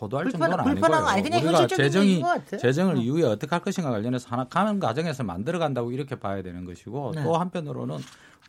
[0.00, 1.34] 호도할 불편, 정도는 불편한 아니고요.
[1.34, 2.22] 아니, 우리가 재정이
[2.58, 3.00] 재정을 음.
[3.00, 7.22] 이후에 어떻게 할 것인가 관련해서 하나 가는 과정에서 만들어 간다고 이렇게 봐야 되는 것이고 네.
[7.22, 7.98] 또 한편으로는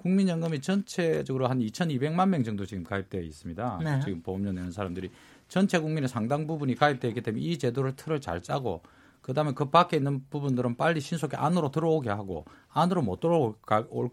[0.02, 3.80] 국민연금이 전체적으로 한 2,200만 명 정도 지금 가입되어 있습니다.
[3.84, 4.00] 네.
[4.04, 5.10] 지금 보험료 내는 사람들이
[5.48, 8.82] 전체 국민의 상당 부분이 가입되어 있기 때문에 이 제도를 틀을 잘 짜고
[9.28, 13.56] 그다음에 그 밖에 있는 부분들은 빨리 신속히 안으로 들어오게 하고 안으로 못 들어올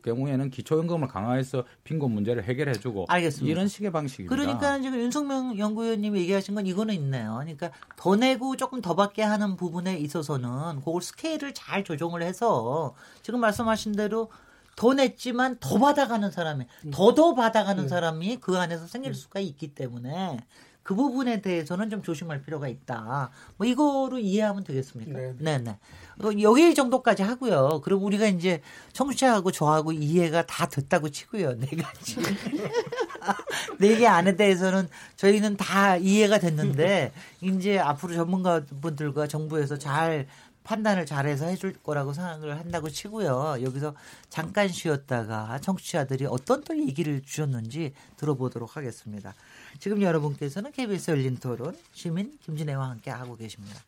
[0.02, 3.50] 경우에는 기초연금을 강화해서 빈곤 문제를 해결해주고 알겠습니다.
[3.50, 4.34] 이런 식의 방식입니다.
[4.34, 7.34] 그러니까 지금 윤석명 연구위원님이 얘기하신 건 이거는 있네요.
[7.34, 13.38] 그러니까 더 내고 조금 더 받게 하는 부분에 있어서는 그걸 스케일을 잘 조정을 해서 지금
[13.38, 14.30] 말씀하신 대로
[14.74, 17.34] 더 냈지만 더 받아가는 사람이 더더 음.
[17.36, 17.88] 받아가는 네.
[17.88, 19.18] 사람이 그 안에서 생길 네.
[19.18, 20.38] 수가 있기 때문에
[20.84, 23.30] 그 부분에 대해서는 좀 조심할 필요가 있다.
[23.56, 25.18] 뭐 이거로 이해하면 되겠습니까?
[25.18, 25.58] 네, 네.
[25.58, 25.78] 네.
[26.22, 27.80] 어, 여기 정도까지 하고요.
[27.82, 28.60] 그리고 우리가 이제
[28.92, 31.54] 청취자하고 저하고 이해가 다 됐다고 치고요.
[31.58, 32.16] 네 가지.
[33.80, 40.26] 네 개 안에 대해서는 저희는 다 이해가 됐는데 이제 앞으로 전문가분들과 정부에서 잘
[40.64, 43.58] 판단을 잘해서 해줄 거라고 생각을 한다고 치고요.
[43.62, 43.94] 여기서
[44.30, 49.34] 잠깐 쉬었다가 청취자들이 어떤 또 얘기를 주셨는지 들어보도록 하겠습니다.
[49.78, 53.80] 지금 여러분께서는 KBS 열린 토론 시민 김진애와 함께 하고 계십니다.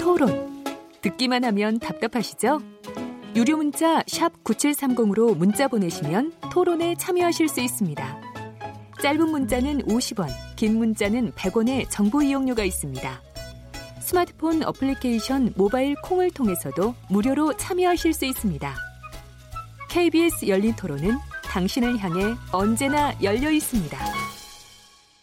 [0.00, 0.64] 토론
[1.02, 2.60] 듣기만 하면 답답하시죠?
[3.36, 8.37] 유료 문자 9730으로 문자 보내시면 토론에 참여하실 수 있습니다.
[9.02, 13.22] 짧은 문자는 50원, 긴 문자는 100원의 정보 이용료가 있습니다.
[14.00, 18.74] 스마트폰 어플리케이션 모바일 콩을 통해서도 무료로 참여하실 수 있습니다.
[19.88, 23.98] KBS 열린 토론은 당신을 향해 언제나 열려 있습니다.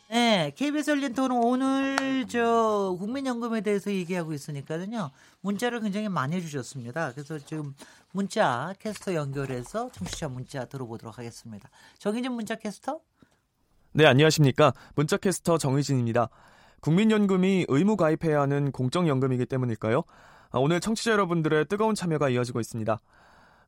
[0.08, 5.12] 네, KBS 열린 토론 오늘 저 국민연금에 대해서 얘기하고 있으니까요.
[5.42, 7.12] 문자를 굉장히 많이 주셨습니다.
[7.12, 7.76] 그래서 지금
[8.14, 11.70] 문자 캐스터 연결해서 청취자 문자 들어보도록 하겠습니다.
[11.98, 13.02] 정희진 문자 캐스터?
[13.98, 14.74] 네, 안녕하십니까.
[14.96, 16.28] 문자 캐스터 정희진입니다.
[16.82, 20.04] 국민연금이 의무 가입해야 하는 공적연금이기 때문일까요?
[20.52, 23.00] 아, 오늘 청취자 여러분들의 뜨거운 참여가 이어지고 있습니다.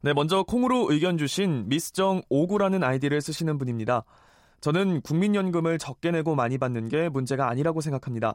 [0.02, 4.04] 네, 먼저 콩으로 의견 주신 미스정 59라는 아이디를 쓰시는 분입니다.
[4.60, 8.34] 저는 국민연금을 적게 내고 많이 받는 게 문제가 아니라고 생각합니다.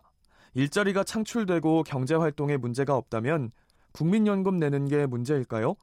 [0.55, 3.51] 일자리가 창출되고 경제활동에 문제가 없다면
[3.93, 5.75] 국민연금 내는 게 문제일까요?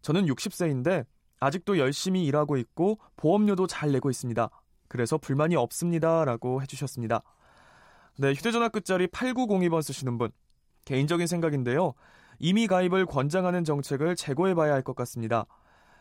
[0.00, 1.04] 저는 60세인데
[1.38, 4.48] 아직도 열심히 일하고 있고 보험료도 잘 내고 있습니다.
[4.88, 6.24] 그래서 불만이 없습니다.
[6.24, 7.22] 라고 해주셨습니다.
[8.18, 10.30] 네, 휴대전화 끝자리 8902번 쓰시는 분.
[10.84, 11.94] 개인적인 생각인데요.
[12.38, 15.46] 이미 가입을 권장하는 정책을 재고해봐야 할 것 같습니다.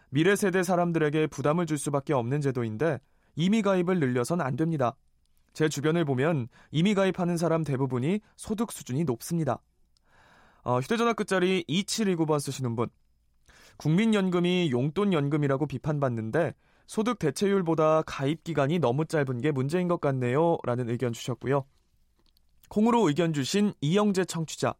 [0.09, 2.99] 미래 세대 사람들에게 부담을 줄 수밖에 없는 제도인데
[3.35, 4.95] 이미 가입을 늘려선 안 됩니다.
[5.53, 9.59] 제 주변을 보면 이미 가입하는 사람 대부분이 소득 수준이 높습니다.
[10.63, 12.89] 어, 휴대전화 끝자리 2729번 쓰시는 분.
[13.77, 16.53] 국민연금이 용돈연금이라고 비판받는데
[16.85, 20.57] 소득 대체율보다 가입 기간이 너무 짧은 게 문제인 것 같네요.
[20.63, 21.65] 라는 의견 주셨고요.
[22.69, 24.73] 콩으로 의견 주신 이영재 청취자.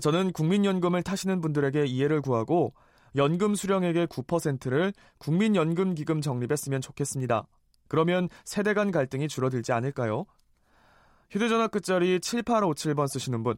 [0.00, 2.74] 저는 국민연금을 타시는 분들에게 이해를 구하고
[3.16, 7.46] 연금 수령액의 9%를 국민연금기금 적립에 쓰면 좋겠습니다.
[7.86, 10.26] 그러면 세대 간 갈등이 줄어들지 않을까요?
[11.30, 13.56] 휴대전화 끝자리 7857번 쓰시는 분.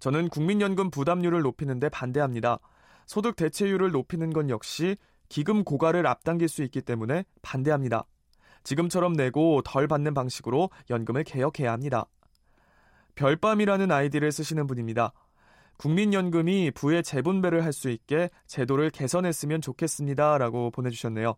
[0.00, 2.58] 저는 국민연금 부담률을 높이는데 반대합니다.
[3.06, 4.96] 소득 대체율을 높이는 건 역시
[5.30, 8.04] 기금 고갈을 앞당길 수 있기 때문에 반대합니다.
[8.64, 12.04] 지금처럼 내고 덜 받는 방식으로 연금을 개혁해야 합니다.
[13.14, 15.12] 별밤이라는 아이디를 쓰시는 분입니다.
[15.78, 20.36] 국민연금이 부의 재분배를 할 수 있게 제도를 개선했으면 좋겠습니다.
[20.36, 21.36] 라고 보내주셨네요.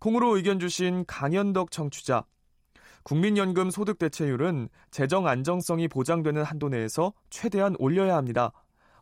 [0.00, 2.26] 콩으로 의견 주신 강현덕 청취자.
[3.04, 8.52] 국민연금 소득 대체율은 재정 안정성이 보장되는 한도 내에서 최대한 올려야 합니다.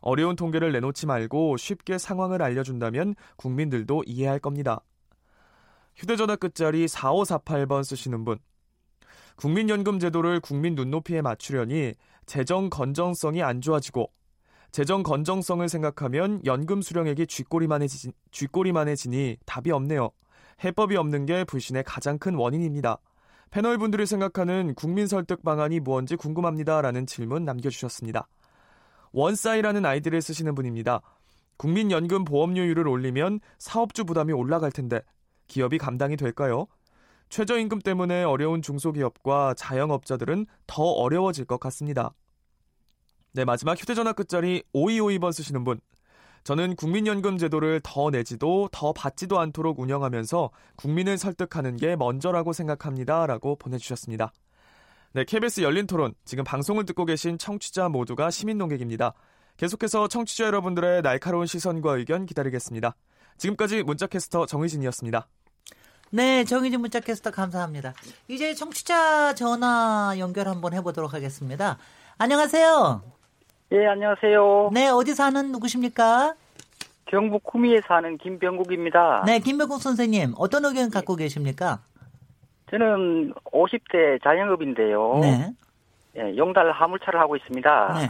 [0.03, 4.81] 어려운 통계를 내놓지 말고 쉽게 상황을 알려준다면 국민들도 이해할 겁니다.
[5.95, 8.37] 휴대전화 끝자리 4548번 쓰시는 분.
[9.35, 11.93] 국민연금 제도를 국민 눈높이에 맞추려니
[12.25, 14.11] 재정 건정성이 안 좋아지고
[14.71, 20.09] 재정 건정성을 생각하면 연금 수령액이 쥐꼬리만해지, 쥐꼬리만해지니 답이 없네요.
[20.63, 22.97] 해법이 없는 게 불신의 가장 큰 원인입니다.
[23.51, 26.81] 패널 분들이 생각하는 국민 설득 방안이 무언지 궁금합니다.
[26.81, 28.27] 라는 질문 남겨주셨습니다.
[29.13, 31.01] 원싸이라는 아이디를 쓰시는 분입니다.
[31.57, 35.01] 국민연금 보험료율을 올리면 사업주 부담이 올라갈 텐데
[35.47, 36.67] 기업이 감당이 될까요?
[37.29, 42.13] 최저임금 때문에 어려운 중소기업과 자영업자들은 더 어려워질 것 같습니다.
[43.33, 45.79] 네, 마지막 휴대전화 끝자리 5252번 쓰시는 분.
[46.43, 53.25] 저는 국민연금 제도를 더 내지도 더 받지도 않도록 운영하면서 국민을 설득하는 게 먼저라고 생각합니다.
[53.25, 54.33] 라고 보내주셨습니다.
[55.15, 56.15] 네, KBS 열린 토론.
[56.25, 59.13] 지금 방송을 듣고 계신 청취자 모두가 시민 농객입니다.
[59.57, 62.95] 계속해서 청취자 여러분들의 날카로운 시선과 의견 기다리겠습니다.
[63.37, 65.27] 지금까지 문자캐스터 정의진이었습니다.
[66.09, 67.93] 네, 정의진 문자캐스터 감사합니다.
[68.27, 71.77] 이제 청취자 전화 연결 한번 해보도록 하겠습니다.
[72.17, 73.03] 안녕하세요.
[73.73, 74.71] 예, 안녕하세요.
[74.73, 76.33] 네, 어디 사는 누구십니까?
[77.05, 79.25] 경북 구미에 사는 김병국입니다.
[79.27, 81.83] 네, 김병국 선생님, 어떤 의견 갖고 계십니까?
[82.73, 85.19] 저는 50대 자영업인데요.
[85.21, 85.53] 네.
[86.17, 87.93] 예, 용달 화물차를 하고 있습니다.
[87.99, 88.09] 네.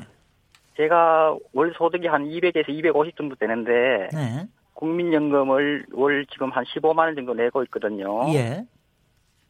[0.77, 4.47] 제가 월 소득이 한 200에서 250 정도 되는데, 네.
[4.73, 8.33] 국민연금을 월 지금 한 15만 원 정도 내고 있거든요.
[8.33, 8.65] 예.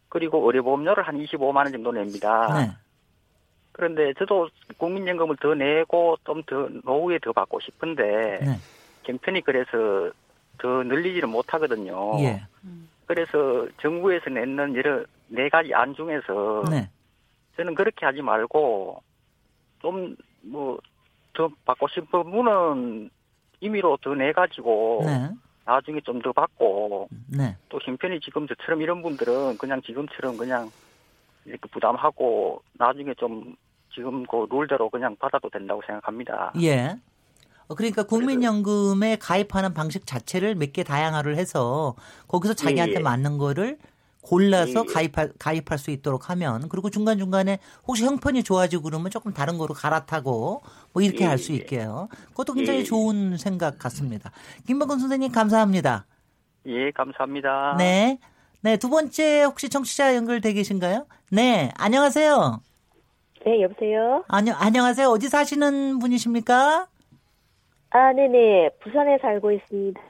[0.10, 2.47] 그리고 의료보험료를 한 25만 원 정도 냅니다.
[2.60, 2.71] 네.
[3.71, 8.58] 그런데 저도 국민연금을 더 내고 좀 더 노후에 더 받고 싶은데 네.
[9.04, 10.12] 경편이 그래서
[10.60, 12.19] 더 늘리지를 못하거든요.
[12.19, 12.41] 예.
[13.06, 16.89] 그래서 정부에서 내는 여러 네 가지 안 중에서 네.
[17.58, 19.02] 저는 그렇게 하지 말고
[19.82, 20.78] 좀 뭐
[21.34, 23.10] 더 받고 싶은 분은
[23.62, 25.30] 임의로 더 내 가지고 네.
[25.66, 27.56] 나중에 좀 더 받고 네.
[27.70, 30.70] 또 형편이 지금 저처럼 이런 분들은 그냥 지금처럼 그냥
[31.46, 33.56] 이렇게 부담하고 나중에 좀
[33.94, 36.54] 지금 그 룰대로 그냥 받아도 된다고 생각합니다.
[36.62, 36.96] 예.
[37.74, 41.96] 어, 그러니까 국민연금에 가입하는 방식 자체를 몇 개 다양화를 해서
[42.28, 43.00] 거기서 자기한테 예, 예.
[43.00, 43.78] 맞는 거를
[44.22, 44.94] 골라서 예, 예.
[44.94, 49.74] 가입할, 가입할 수 있도록 하면 그리고 중간 중간에 혹시 형편이 좋아지고 그러면 조금 다른 거로
[49.74, 50.62] 갈아타고
[50.94, 51.60] 뭐 이렇게 할수 예, 예.
[51.60, 52.08] 있게요.
[52.30, 54.32] 그것도 굉장히 좋은 생각 같습니다.
[54.66, 56.06] 김범근 선생님 감사합니다.
[56.68, 57.76] 예, 감사합니다.
[57.78, 58.18] 네.
[58.62, 61.06] 네, 두 번째 혹시 청취자 연결돼 계신가요?
[61.32, 62.62] 네, 안녕하세요.
[63.46, 64.24] 네, 여보세요?
[64.30, 65.10] 안녕, 안녕하세요.
[65.10, 66.88] 어디 사시는 분이십니까?
[67.94, 68.72] 아, 네네.
[68.82, 70.02] 부산에 살고 있습니다.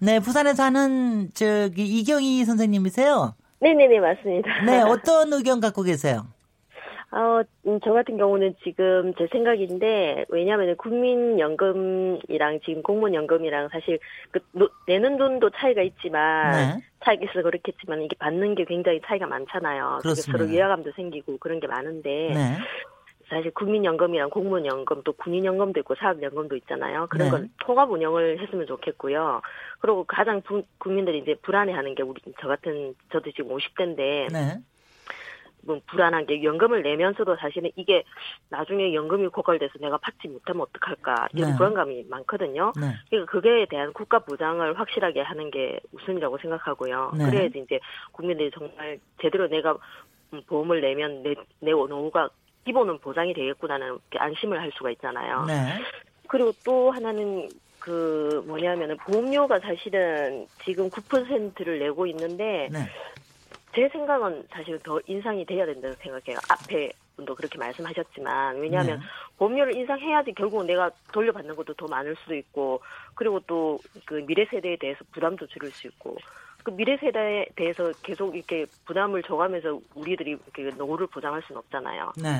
[0.00, 3.34] 네, 부산에 사는 저기 이경희 선생님이세요?
[3.60, 4.64] 네네네, 맞습니다.
[4.64, 6.26] 네, 어떤 의견 갖고 계세요?
[7.12, 14.00] 어, 음, 저 같은 경우는 지금 제 생각인데, 왜냐하면 국민연금이랑 지금 공무원연금이랑 사실
[14.32, 16.82] 그 노, 내는 돈도 차이가 있지만, 네.
[17.04, 20.00] 차이가 있어 그렇겠지만, 이게 받는 게 굉장히 차이가 많잖아요.
[20.02, 20.32] 그렇습니다.
[20.32, 22.58] 서로 위화감도 생기고 그런 게 많은데, 네.
[23.28, 27.06] 사실 국민연금이랑 공무원연금 또 군인연금도 있고 사업연금도 있잖아요.
[27.10, 27.30] 그런 네.
[27.30, 29.42] 건 통합 운영을 했으면 좋겠고요.
[29.80, 34.58] 그리고 가장 부, 국민들이 이제 불안해하는 게 우리 저 같은 저도 지금 50대인데 네.
[35.62, 38.04] 뭐 불안한 게 연금을 내면서도 사실은 이게
[38.48, 41.56] 나중에 연금이 고갈돼서 내가 받지 못하면 어떡할까 이런 네.
[41.56, 42.72] 불안감이 많거든요.
[42.80, 42.94] 네.
[43.10, 47.12] 그러니까 그게 대한 국가 보장을 확실하게 하는 게 우선이라고 생각하고요.
[47.18, 47.24] 네.
[47.26, 47.80] 그래야지 이제
[48.12, 49.76] 국민들이 정말 제대로 내가
[50.46, 52.30] 보험을 내면 내, 내 노후가
[52.68, 55.46] 기본은 보장이 되겠구나는 안심을 할 수가 있잖아요.
[55.46, 55.72] 네.
[56.28, 62.80] 그리고 또 하나는 그 뭐냐면은 보험료가 사실은 지금 9%를 내고 있는데 네.
[63.74, 66.38] 제 생각은 사실 더 인상이 돼야 된다고 생각해요.
[66.50, 69.06] 앞에 분도 그렇게 말씀하셨지만 왜냐하면 네.
[69.38, 72.82] 보험료를 인상해야지 결국은 내가 돌려받는 것도 더 많을 수도 있고
[73.14, 76.18] 그리고 또 그 미래 세대에 대해서 부담도 줄일 수 있고
[76.68, 82.12] 그 미래 세대에 대해서 계속 이렇게 부담을 줘가면서 우리들이 이렇게 노후를 보장할 수는 없잖아요.
[82.22, 82.30] 네.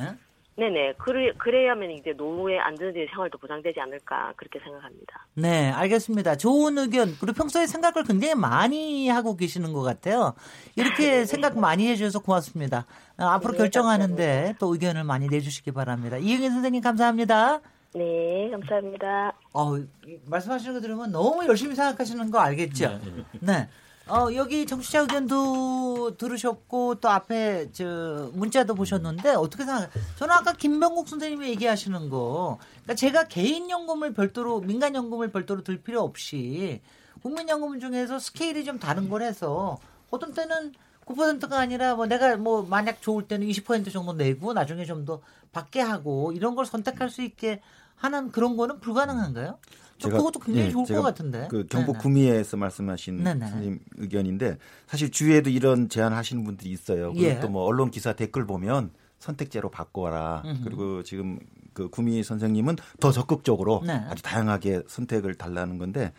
[0.56, 0.94] 네네.
[0.98, 5.26] 그래, 그래야면 이제 노후의 안전한 생활도 보장되지 않을까 그렇게 생각합니다.
[5.34, 6.36] 네, 알겠습니다.
[6.36, 7.16] 좋은 의견.
[7.20, 10.34] 그리고 평소에 생각을 굉장히 많이 하고 계시는 것 같아요.
[10.76, 11.24] 이렇게 네.
[11.24, 12.84] 생각 많이 해주셔서 고맙습니다.
[13.18, 14.58] 어, 앞으로 네, 결정하는데 감사합니다.
[14.58, 16.18] 또 의견을 많이 내주시기 바랍니다.
[16.18, 17.60] 이영애 선생님 감사합니다.
[17.94, 19.32] 네, 감사합니다.
[19.54, 19.78] 어,
[20.26, 23.00] 말씀하시는 거 들으면 너무 열심히 생각하시는 거 알겠죠?
[23.40, 23.68] 네.
[24.08, 24.14] 네.
[24.14, 29.90] 어, 여기 정치자 의견도 들으셨고 또 앞에 저 문자도 보셨는데 어떻게 생각해요?
[30.16, 35.82] 저는 아까 김병국 선생님이 얘기하시는 거 그러니까 제가 개인 연금을 별도로 민간 연금을 별도로 들
[35.82, 36.80] 필요 없이
[37.22, 39.78] 국민 연금 중에서 스케일이 좀 다른 걸 해서
[40.10, 40.72] 어떤 때는
[41.04, 45.20] 9%가 아니라 뭐 내가 뭐 만약 좋을 때는 20% 정도 내고 나중에 좀 더
[45.52, 47.60] 받게 하고 이런 걸 선택할 수 있게
[47.96, 49.58] 하는 그런 거는 불가능한가요?
[49.98, 51.48] 제가 그것도 굉장히 네, 좋을 것 같은데.
[51.50, 52.02] 그 경북 네네.
[52.02, 53.46] 구미에서 말씀하신 네네.
[53.46, 57.12] 선생님 의견인데 사실 주위에도 이런 제안 하시는 분들이 있어요.
[57.12, 57.40] 그리고 예.
[57.40, 60.42] 또뭐 언론 기사 댓글 보면 선택제로 바꿔라.
[60.44, 60.64] 음흠.
[60.64, 61.38] 그리고 지금
[61.72, 63.92] 그 구미 선생님은 더 적극적으로 네.
[64.08, 66.12] 아주 다양하게 선택을 달라는 건데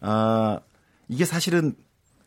[0.00, 0.60] 아
[1.08, 1.74] 이게 사실은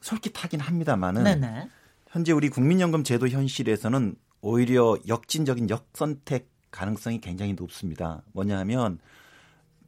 [0.01, 1.69] 솔깃하긴 합니다만은 네네.
[2.07, 8.21] 현재 우리 국민연금 제도 현실에서는 오히려 역진적인 역선택 가능성이 굉장히 높습니다.
[8.33, 8.99] 뭐냐 하면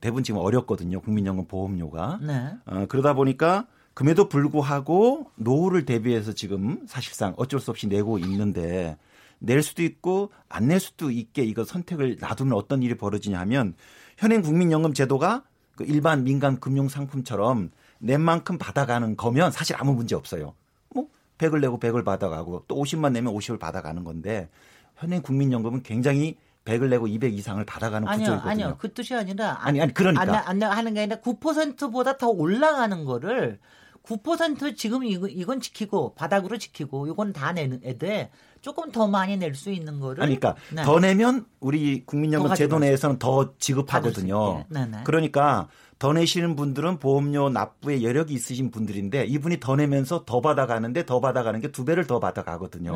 [0.05, 1.01] 대부분 지금 어렵거든요.
[1.01, 2.19] 국민연금 보험료가.
[2.21, 2.51] 네.
[2.67, 3.65] 어, 그러다 보니까
[3.95, 8.97] 금에도 불구하고 노후를 대비해서 지금 사실상 어쩔 수 없이 내고 있는데
[9.39, 13.73] 낼 수도 있고 안 낼 수도 있게 이거 선택을 놔두면 어떤 일이 벌어지냐 하면
[14.15, 15.43] 현행 국민연금 제도가
[15.75, 20.53] 그 일반 민간 금융 상품처럼 낸 만큼 받아가는 거면 사실 아무 문제 없어요.
[20.93, 21.07] 뭐
[21.39, 24.49] 100을 내고 100을 받아가고 또 50만 내면 50을 받아가는 건데
[24.97, 28.51] 현행 국민연금은 굉장히 100을 내고 200 이상을 받아가는 아니요, 구조거든요.
[28.51, 28.75] 아니요.
[28.79, 33.59] 그 뜻이 아니라 아니 아니 그러니까 안, 안 하는 게 아니라 9%보다 더 올라가는 거를
[34.03, 38.29] 9% 지금 이건 지키고 바닥으로 지키고 이건 다 내는 애들
[38.61, 40.83] 조금 더 많이 낼 수 있는 거를 그러니까 네.
[40.83, 44.65] 더 내면 우리 국민연금 제도 내에서는 더 지급하거든요.
[44.69, 44.97] 네, 네.
[45.05, 51.19] 그러니까 더 내시는 분들은 보험료 납부에 여력이 있으신 분들인데 이분이 더 내면서 더 받아가는데 더
[51.19, 52.95] 받아가는 게 두 배를 더 받아가거든요.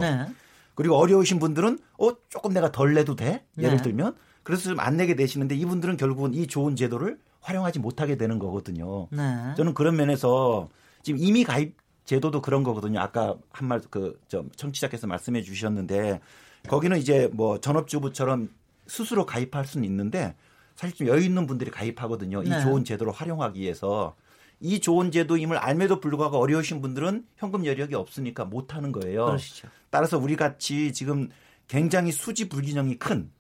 [0.80, 0.84] 네.
[0.84, 3.84] 그리고 어려우신 분들은 어 조금 내가 덜 내도 돼 예를 네.
[3.84, 9.08] 들면 그래서 좀 안 내게 되시는데 이분들은 결국은 이 좋은 제도를 활용하지 못하게 되는 거거든요.
[9.12, 9.54] 네.
[9.58, 10.70] 저는 그런 면에서
[11.04, 13.00] 지금 이미 가입 제도도 그런 거거든요.
[13.00, 16.22] 아까 한 말 그좀 청취자께서 말씀해 주셨는데
[16.68, 18.50] 거기는 이제 뭐 전업주부처럼
[18.88, 20.36] 스스로 가입할 수는 있는데
[20.76, 22.42] 사실 좀 여유 있는 분들이 가입하거든요.
[22.44, 22.62] 이 네.
[22.62, 24.16] 좋은 제도를 활용하기 위해서
[24.60, 29.26] 이 좋은 제도임을 알매도 불구하고 어려우신 분들은 현금 여력이 없으니까 못 하는 거예요.
[29.26, 29.68] 그러시죠.
[29.90, 31.30] 따라서 우리 같이 지금
[31.68, 33.32] 굉장히 수지 불균형이 큰,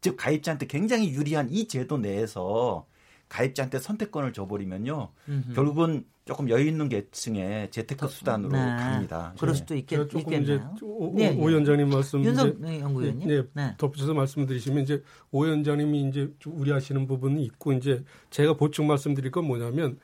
[0.00, 2.86] 즉 가입자한테 굉장히 유리한 이 제도 내에서
[3.28, 5.12] 가입자한테 선택권을 줘버리면요.
[5.28, 5.54] 음흠.
[5.54, 8.58] 결국은 조금 여유 있는 계층의 재테크 수단으로 네.
[8.58, 9.34] 갑니다.
[9.38, 9.58] 그럴 네.
[9.58, 10.42] 수도 있겠, 조금 있겠네요.
[10.42, 13.74] 이제 오, 네, 오 위원장님 말씀 윤석 연구위원님 네, 네.
[13.78, 15.02] 덧붙여서 말씀드리시면 이제
[15.32, 19.98] 오 위원장님이 이제 우려하시는 부분이 있고 이제 제가 보충 말씀드릴 건 뭐냐면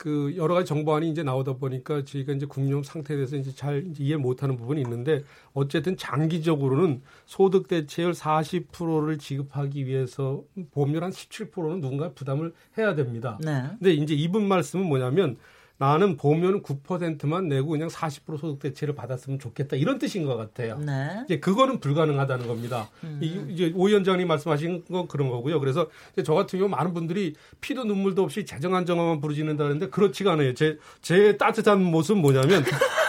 [0.00, 4.02] 그 여러 가지 정보안이 이제 나오다 보니까 저희가 이제 국민연금 상태에 대해서 이제 잘 이제
[4.02, 12.12] 이해 못하는 부분이 있는데 어쨌든 장기적으로는 소득 대체율 40%를 지급하기 위해서 보험료 한 17%는 누군가
[12.14, 13.38] 부담을 해야 됩니다.
[13.44, 13.64] 네.
[13.78, 15.36] 근데 이제 이분 말씀은 뭐냐면
[15.80, 20.78] 나는 보면 9%만 내고 그냥 40% 소득 대체를 받았으면 좋겠다 이런 뜻인 것 같아요.
[20.78, 21.22] 네.
[21.24, 22.90] 이제 그거는 불가능하다는 겁니다.
[23.02, 23.18] 음.
[23.22, 25.58] 이, 이제 오 위원장님 말씀하신 건 그런 거고요.
[25.58, 25.88] 그래서
[26.22, 30.52] 저 같은 경우 많은 분들이 피도 눈물도 없이 재정 안정화만 부르짖는다는데 그렇지가 않아요.
[30.52, 32.62] 제, 제 따뜻한 모습은 뭐냐면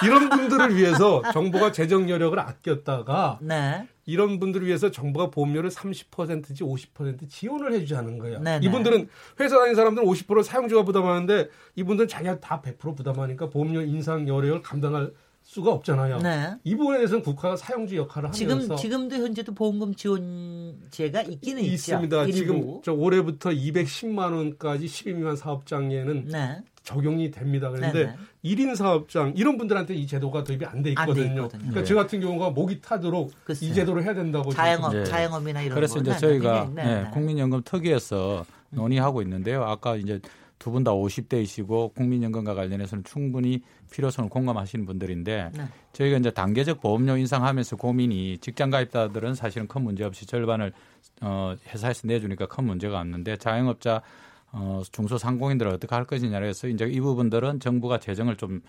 [0.06, 3.86] 이런 분들을 위해서 정부가 재정 여력을 아꼈다가 네.
[4.06, 8.40] 이런 분들을 위해서 정부가 보험료를 30%지 50% 지원을 해주자는 거예요.
[8.40, 8.66] 네네.
[8.66, 9.08] 이분들은
[9.40, 15.12] 회사 다니는 사람들은 50% 사용주가 부담하는데 이분들은 자기가 다 100% 부담하니까 보험료 인상 여력을 감당할
[15.52, 16.20] 수가 없잖아요.
[16.20, 16.56] 네.
[16.64, 22.24] 이 부분에 대해서는 국가가 사용주 역할을 하면서 지금 지금도 현재도 보험금 지원제가 있기는 있습니다.
[22.24, 22.32] 있죠.
[22.38, 26.62] 지금 저 올해부터 210만 원까지 12 미만 사업장에는 네.
[26.84, 27.70] 적용이 됩니다.
[27.70, 28.16] 그런데 네네.
[28.46, 31.22] 1인 사업장 이런 분들한테 이 제도가 도입이 안 돼 있거든요.
[31.22, 31.50] 안 있거든요.
[31.50, 31.84] 그러니까 네.
[31.86, 33.70] 저 같은 경우가 목이 타도록 글쎄요.
[33.70, 35.04] 이 제도를 해야 된다고 자영업, 네.
[35.04, 39.66] 자영업이나 이런 그래서 이제 저희가 네, 네, 국민연금 특위에서 논의하고 있는데요.
[39.66, 40.22] 아까 이제
[40.62, 45.64] 두 분 다 50대이시고 국민연금과 관련해서는 충분히 필요성을 공감하시는 분들인데 네.
[45.94, 50.72] 저희가 이제 단계적 보험료 인상하면서 고민이 직장 가입자들은 사실은 큰 문제 없이 절반을
[51.22, 54.02] 어, 회사에서 내주니까 큰 문제가 없는데 자영업자
[54.54, 58.62] 어, 중소상공인들을 어떻게 할 것이냐 해서 이제 이 부분들은 정부가 재정을 좀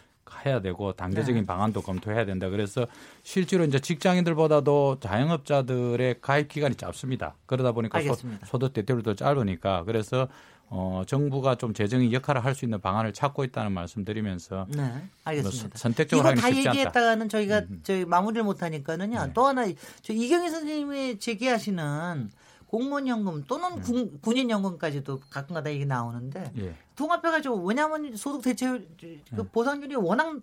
[0.47, 1.47] 해야 되고 단계적인 네.
[1.47, 2.49] 방안도 검토해야 된다.
[2.49, 2.87] 그래서
[3.22, 7.35] 실제로 이제 직장인들보다도 자영업자들의 가입 기간이 짧습니다.
[7.47, 8.14] 그러다 보니까 소,
[8.45, 10.28] 소득 대체율도 짧으니까 그래서
[10.74, 15.68] 어, 정부가 좀 재정의 역할을 할 수 있는 방안을 찾고 있다는 말씀드리면서 네, 알겠습니다.
[15.68, 17.80] 뭐 선택적으로 이거 다 얘기했다가는 저희가 음.
[17.83, 19.26] 저희 마무리를 못 하니까는요.
[19.26, 19.33] 네.
[19.35, 19.66] 또 하나
[20.01, 22.30] 저 이경희 선생님이 제기하시는
[22.72, 23.82] 공무원연금 또는 네.
[23.82, 26.74] 군, 군인연금까지도 가끔가다 얘기 나오는데 예.
[26.96, 29.42] 통합해가지고 왜냐하면 소득 대체율 그 네.
[29.52, 30.40] 보상률이 워낙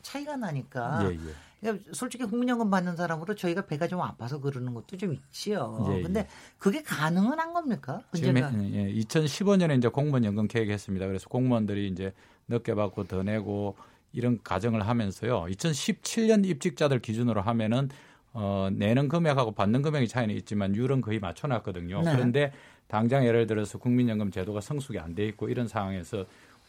[0.00, 1.00] 차이가 나니까.
[1.04, 1.18] 예, 예.
[1.60, 5.86] 그러니까 솔직히 국민연금 받는 사람으로 저희가 배가 좀 아파서 그러는 것도 좀 있지요.
[5.90, 6.02] 예, 예.
[6.02, 8.00] 근데 그게 가능은 한 겁니까?
[8.12, 8.50] 문제가.
[8.50, 11.06] 지금 예, 2015년에 이제 공무원연금 계획했습니다.
[11.06, 12.14] 그래서 공무원들이 이제
[12.48, 13.76] 늦게 받고 더 내고
[14.14, 15.44] 이런 가정을 하면서요.
[15.50, 17.90] 2017년 입직자들 기준으로 하면은
[18.32, 22.02] 어, 내는 금액하고 받는 금액의 차이는 있지만 율은 거의 맞춰놨거든요.
[22.02, 22.12] 네.
[22.12, 22.52] 그런데
[22.86, 26.24] 당장 예를 들어서 국민연금 제도가 성숙이 안 돼 있고 이런 상황에서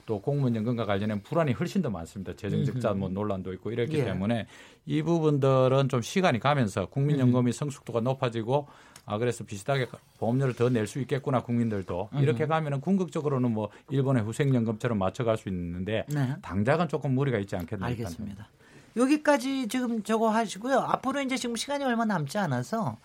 [0.06, 2.36] 또 공무원연금과 관련된 불안이 훨씬 더 많습니다.
[2.36, 4.06] 재정적자 뭐 논란도 있고 이렇기 예.
[4.06, 4.48] 때문에
[4.88, 8.68] 이 부분들은 좀 시간이 가면서 국민연금이 성숙도가 높아지고
[9.06, 9.86] 아 그래서 비슷하게
[10.18, 16.06] 보험료를 더 낼 수 있겠구나 국민들도 이렇게 가면은 궁극적으로는 뭐 일본의 후생연금처럼 맞춰갈 수 있는데
[16.10, 16.34] 네.
[16.42, 18.50] 당장은 조금 무리가 있지 않겠나 알겠습니다.
[18.96, 20.80] 여기까지 지금 저거 하시고요.
[20.80, 22.98] 앞으로 이제 지금 시간이 얼마 남지 않아서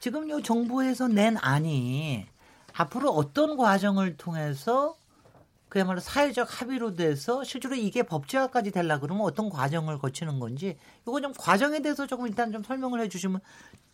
[0.00, 2.26] 지금 요 정부에서 낸 안이
[2.74, 4.94] 앞으로 어떤 과정을 통해서
[5.68, 11.32] 그야말로 사회적 합의로 돼서 실제로 이게 법제화까지 되려 그러면 어떤 과정을 거치는 건지 이거 좀
[11.32, 13.40] 과정에 대해서 조금 일단 좀 설명을 해 주시면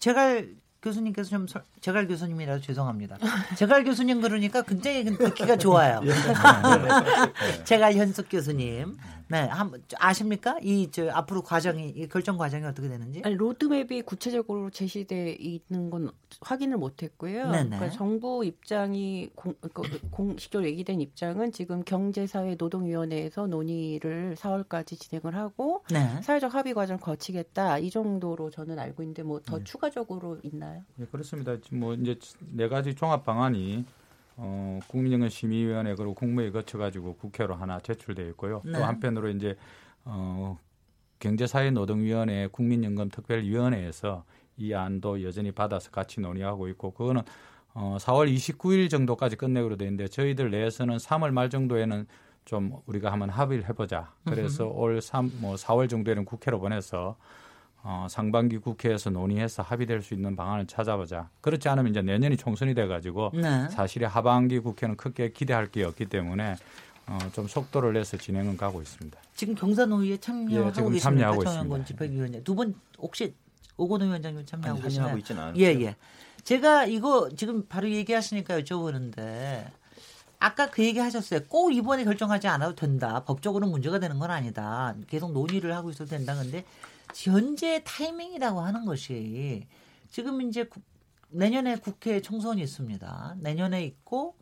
[0.00, 0.42] 제가
[0.82, 1.46] 교수님께서 좀
[1.80, 3.18] 제갈 교수님이라서 죄송합니다.
[3.56, 6.00] 제갈 교수님 그러니까 굉장히 듣기가 좋아요.
[6.06, 6.12] 예.
[7.64, 8.96] 제갈 현숙 교수님.
[9.30, 10.58] 네, 한번 아십니까?
[10.62, 13.22] 이 저 앞으로 과정이 이 결정 과정이 어떻게 되는지?
[13.24, 16.10] 아니, 로드맵이 구체적으로 제시돼 있는 건
[16.40, 17.48] 확인을 못 했고요.
[17.48, 25.84] 그러니까 정부 입장이 공, 그, 공식적으로 얘기된 입장은 지금 경제사회 노동위원회에서 논의를 4월까지 진행을 하고
[25.90, 26.20] 네.
[26.22, 27.78] 사회적 합의 과정을 거치겠다.
[27.78, 29.64] 이 정도로 저는 알고 있는데 뭐더 네.
[29.64, 30.82] 추가적으로 있나요?
[30.96, 31.56] 네, 그렇습니다.
[31.72, 33.84] 뭐 이제 네 가지 종합 방안이
[34.40, 38.62] 어, 국민연금 심의위원회 그리고 국무회의 거쳐 가지고 국회로 하나 제출되어 있고요.
[38.64, 38.72] 네.
[38.72, 39.56] 또 한편으로 이제
[40.04, 40.56] 어,
[41.18, 44.24] 경제사회노동위원회 국민연금 특별위원회에서
[44.56, 47.22] 이 안도 여전히 받아서 같이 논의하고 있고 그거는
[47.74, 52.06] 어, 4월 29일 정도까지 끝내기로 돼 있는데 저희들 내에서는 3월 말 정도에는
[52.44, 54.12] 좀 우리가 한번 합의를 해보자.
[54.24, 57.16] 그래서 올 3, 뭐 4월 정도에는 국회로 보내서
[57.90, 61.30] 어, 상반기 국회에서 논의해서 합의될 수 있는 방안을 찾아보자.
[61.40, 63.66] 그렇지 않으면 이제 내년이 총선이 돼가지고 네.
[63.70, 66.56] 사실이 하반기 국회는 크게 기대할 게 없기 때문에
[67.06, 69.18] 어, 좀 속도를 내서 진행은 가고 있습니다.
[69.34, 71.00] 지금 경사노위에 참여하고 예, 지금 계십니까?
[71.00, 71.84] 참여하고 있습니다.
[71.86, 73.32] 집회위원회 두분 혹시
[73.78, 74.96] 오건호 위원장님 참여하고 계시나요?
[74.96, 75.54] 참여하고 있지는 않아요.
[75.56, 75.96] 예, 예.
[76.44, 79.64] 제가 이거 지금 바로 얘기하시니까 여쭤보는데
[80.38, 81.40] 아까 그 얘기 하셨어요.
[81.48, 83.24] 꼭 이번에 결정하지 않아도 된다.
[83.24, 84.94] 법적으로 문제가 되는 건 아니다.
[85.08, 86.34] 계속 논의를 하고 있어도 된다.
[86.34, 86.64] 근데
[87.14, 89.66] 현재 타이밍이라고 하는 것이
[90.10, 90.68] 지금 이제
[91.30, 93.36] 내년에 국회 총선이 있습니다.
[93.40, 94.36] 내년에 있고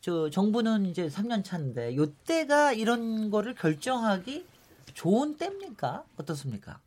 [0.00, 4.46] 저 정부는 이제 3년 차인데 요때가 이런 거를 결정하기
[4.94, 6.04] 좋은 때입니까?
[6.16, 6.80] 어떻습니까?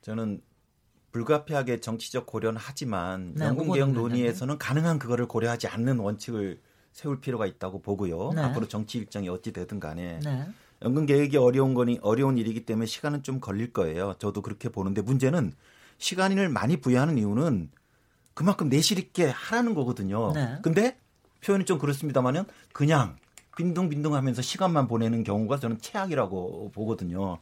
[0.00, 0.40] 저는
[1.12, 6.60] 불가피하게 정치적 고려는 하지만 네, 연금개혁 논의에서는 가능한 그거를 고려하지 않는 원칙을
[6.94, 8.30] 세울 필요가 있다고 보고요.
[8.34, 8.40] 네.
[8.40, 10.46] 앞으로 정치 일정이 어찌 되든 간에 네.
[10.80, 14.14] 연금 계획이 어려운 거니 어려운 일이기 때문에 시간은 좀 걸릴 거예요.
[14.20, 15.52] 저도 그렇게 보는데 문제는
[15.98, 17.68] 시간을 많이 부여하는 이유는
[18.32, 20.32] 그만큼 내실 있게 하라는 거거든요.
[20.32, 20.56] 네.
[20.62, 20.96] 근데
[21.44, 23.16] 표현이 좀 그렇습니다만은 그냥
[23.56, 27.38] 빈둥빈둥하면서 시간만 보내는 경우가 저는 최악이라고 보거든요.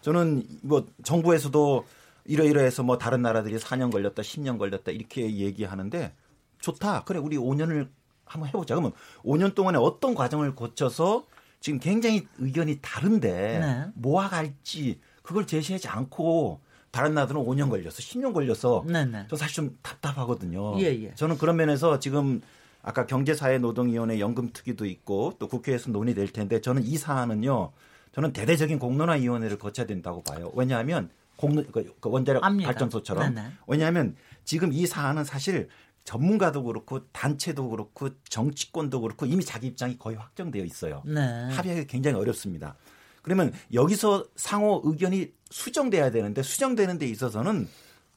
[0.00, 1.84] 저는 뭐 정부에서도
[2.24, 6.12] 이러이러해서 뭐 다른 나라들이 4년 걸렸다, 10년 걸렸다 이렇게 얘기하는데
[6.58, 7.04] 좋다.
[7.04, 7.88] 그래 우리 5년을
[8.26, 8.74] 한번 해보자.
[8.74, 8.92] 그러면
[9.24, 11.24] 5년 동안에 어떤 과정을 거쳐서
[11.60, 13.86] 지금 굉장히 의견이 다른데 네.
[13.94, 16.60] 모아갈지 그걸 제시하지 않고
[16.90, 19.26] 다른 나라들은 5년 걸렸어, 10년 걸려서 네, 네.
[19.28, 20.78] 저 사실 좀 답답하거든요.
[20.80, 21.14] 예, 예.
[21.14, 22.40] 저는 그런 면에서 지금
[22.82, 27.72] 아까 경제사회노동위원회 연금특위도 있고 또 국회에서 논의될 텐데 저는 이 사안은요.
[28.12, 30.50] 저는 대대적인 공론화위원회를 거쳐야 된다고 봐요.
[30.54, 32.70] 왜냐하면 공론 그, 그 원자력 압니다.
[32.70, 33.48] 발전소처럼 네네.
[33.66, 35.68] 왜냐하면 지금 이 사안은 사실
[36.06, 41.02] 전문가도 그렇고 단체도 그렇고 정치권도 그렇고 이미 자기 입장이 거의 확정되어 있어요.
[41.04, 41.20] 네.
[41.50, 42.76] 합의하기 굉장히 어렵습니다.
[43.22, 47.68] 그러면 여기서 상호 의견이 수정돼야 되는데 수정되는 데 있어서는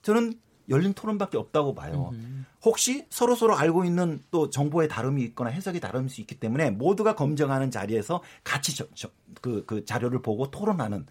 [0.04, 0.34] 저는
[0.70, 2.14] 열린 토론밖에 없다고 봐요.
[2.62, 7.16] 혹시 서로 서로 알고 있는 또 정보의 다름이 있거나 해석이 다를 수 있기 때문에 모두가
[7.16, 9.10] 검증하는 자리에서 같이 저, 저,
[9.42, 11.08] 그, 그 자료를 보고 토론하는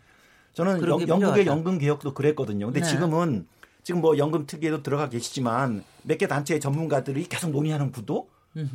[0.53, 2.67] 저는 영, 영국의 연금 개혁도 그랬거든요.
[2.67, 2.87] 근데 네.
[2.87, 3.49] 지금은
[3.89, 8.29] 지금 뭐 연금 특위에도 들어가 계시지만 몇 개 단체의 전문가들이 계속 논의하는 구도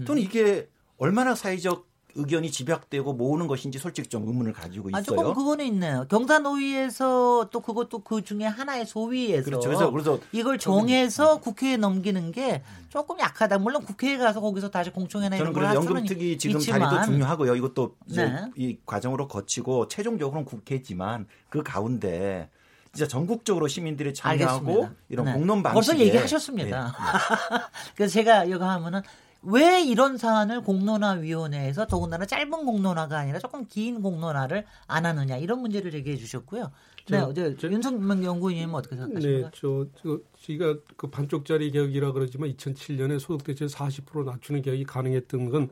[0.07, 1.85] 저는 이게 얼마나 사회적
[2.15, 4.99] 의견이 집약되고 모으는 것인지 솔직히 좀 의문을 가지고 있어요.
[4.99, 6.07] 아, 조금 그거는 있네요.
[6.09, 9.69] 경사노위에서 또 그것도 그 중에 하나의 소위에서 그렇죠.
[9.69, 13.59] 그래서, 그래서 이걸 정해서 국회에 넘기는 게 조금 약하다.
[13.59, 16.89] 물론 국회에 가서 거기서 다시 공청회 내는 저는 그래서 연금특위 지금 있지만.
[16.89, 17.55] 자리도 중요하고요.
[17.55, 18.45] 이것도 네.
[18.55, 22.49] 이 과정으로 거치고 최종적으로는 국회지만 그 가운데
[22.93, 24.95] 진짜 전국적으로 시민들이 참여하고 알겠습니다.
[25.09, 25.33] 이런 네.
[25.33, 26.85] 공론 방식 벌써 얘기하셨습니다.
[26.85, 26.91] 네.
[27.97, 29.01] 그래서 제가 이거 하면은
[29.41, 35.93] 왜 이런 사안을 공론화위원회에서 더군다나 짧은 공론화가 아니라 조금 긴 공론화를 안 하느냐 이런 문제를
[35.95, 36.71] 얘기해 주셨고요.
[37.09, 39.49] 네, 어제 윤석명 연구위원님 어떻게 생각하십니까?
[39.49, 45.49] 네, 저, 저 저희가 그 반쪽짜리 개혁이라 그러지만 2007년에 소득 대체 40% 낮추는 개혁이 가능했던
[45.49, 45.69] 건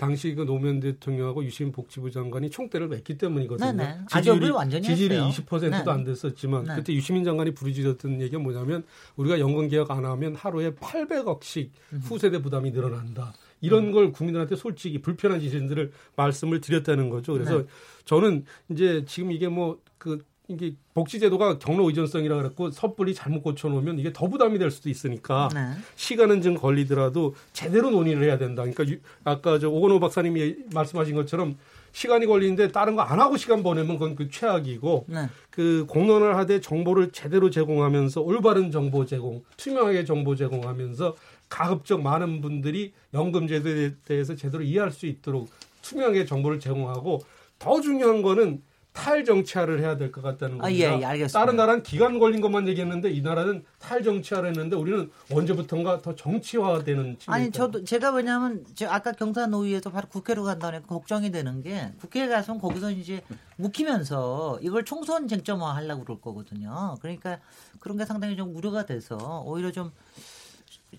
[0.00, 3.70] 당시 그 노무현 대통령하고 유시민 복지부 장관이 총대를 맸기 때문이거든요.
[3.70, 3.98] 네네.
[4.10, 5.30] 지지율이, 완전히 지지율이 했어요.
[5.30, 5.90] 20%도 네.
[5.90, 6.76] 안 됐었지만 네.
[6.76, 8.82] 그때 유시민 장관이 부르짖었던 얘기가 뭐냐면
[9.16, 11.68] 우리가 연금 개혁 안 하면 하루에 800억씩
[12.04, 13.34] 후세대 부담이 늘어난다.
[13.60, 13.92] 이런 음.
[13.92, 17.34] 걸 국민들한테 솔직히 불편한 지신들을 말씀을 드렸다는 거죠.
[17.34, 17.64] 그래서 네.
[18.06, 24.12] 저는 이제 지금 이게 뭐 그 이게 복지제도가 경로 의존성이라 그랬고 섣불리 잘못 고쳐놓으면 이게
[24.12, 25.70] 더 부담이 될 수도 있으니까 네.
[25.94, 28.62] 시간은 좀 걸리더라도 제대로 논의를 해야 된다.
[28.62, 31.56] 그러니까 유, 아까 저 오건호 박사님이 말씀하신 것처럼
[31.92, 35.28] 시간이 걸리는데 다른 거 안 하고 시간 보내면 그건 그 최악이고 네.
[35.50, 41.16] 그 공론을 하되 정보를 제대로 제공하면서 올바른 정보 제공, 투명하게 정보 제공하면서
[41.48, 45.48] 가급적 많은 분들이 연금제도에 대해서 제대로 이해할 수 있도록
[45.82, 47.20] 투명하게 정보를 제공하고
[47.58, 48.62] 더 중요한 거는
[48.92, 50.66] 탈정치화를 해야 될것 같다는 겁니다.
[50.66, 51.38] 아, 예, 예, 알겠습니다.
[51.38, 57.50] 다른 나라는 기간 걸린 것만 얘기했는데 이 나라는 탈정치화를 했는데 우리는 언제부턴가 더 정치화되는 아니
[57.50, 63.22] 저도 제가 왜냐하면 아까 경사노위에서 바로 국회로 간다니까 걱정이 되는 게 국회에 가서는 거기서 이제
[63.56, 66.96] 묵히면서 이걸 총선 쟁점화 하려고 그럴 거거든요.
[67.00, 67.38] 그러니까
[67.78, 69.92] 그런 게 상당히 좀 우려가 돼서 오히려 좀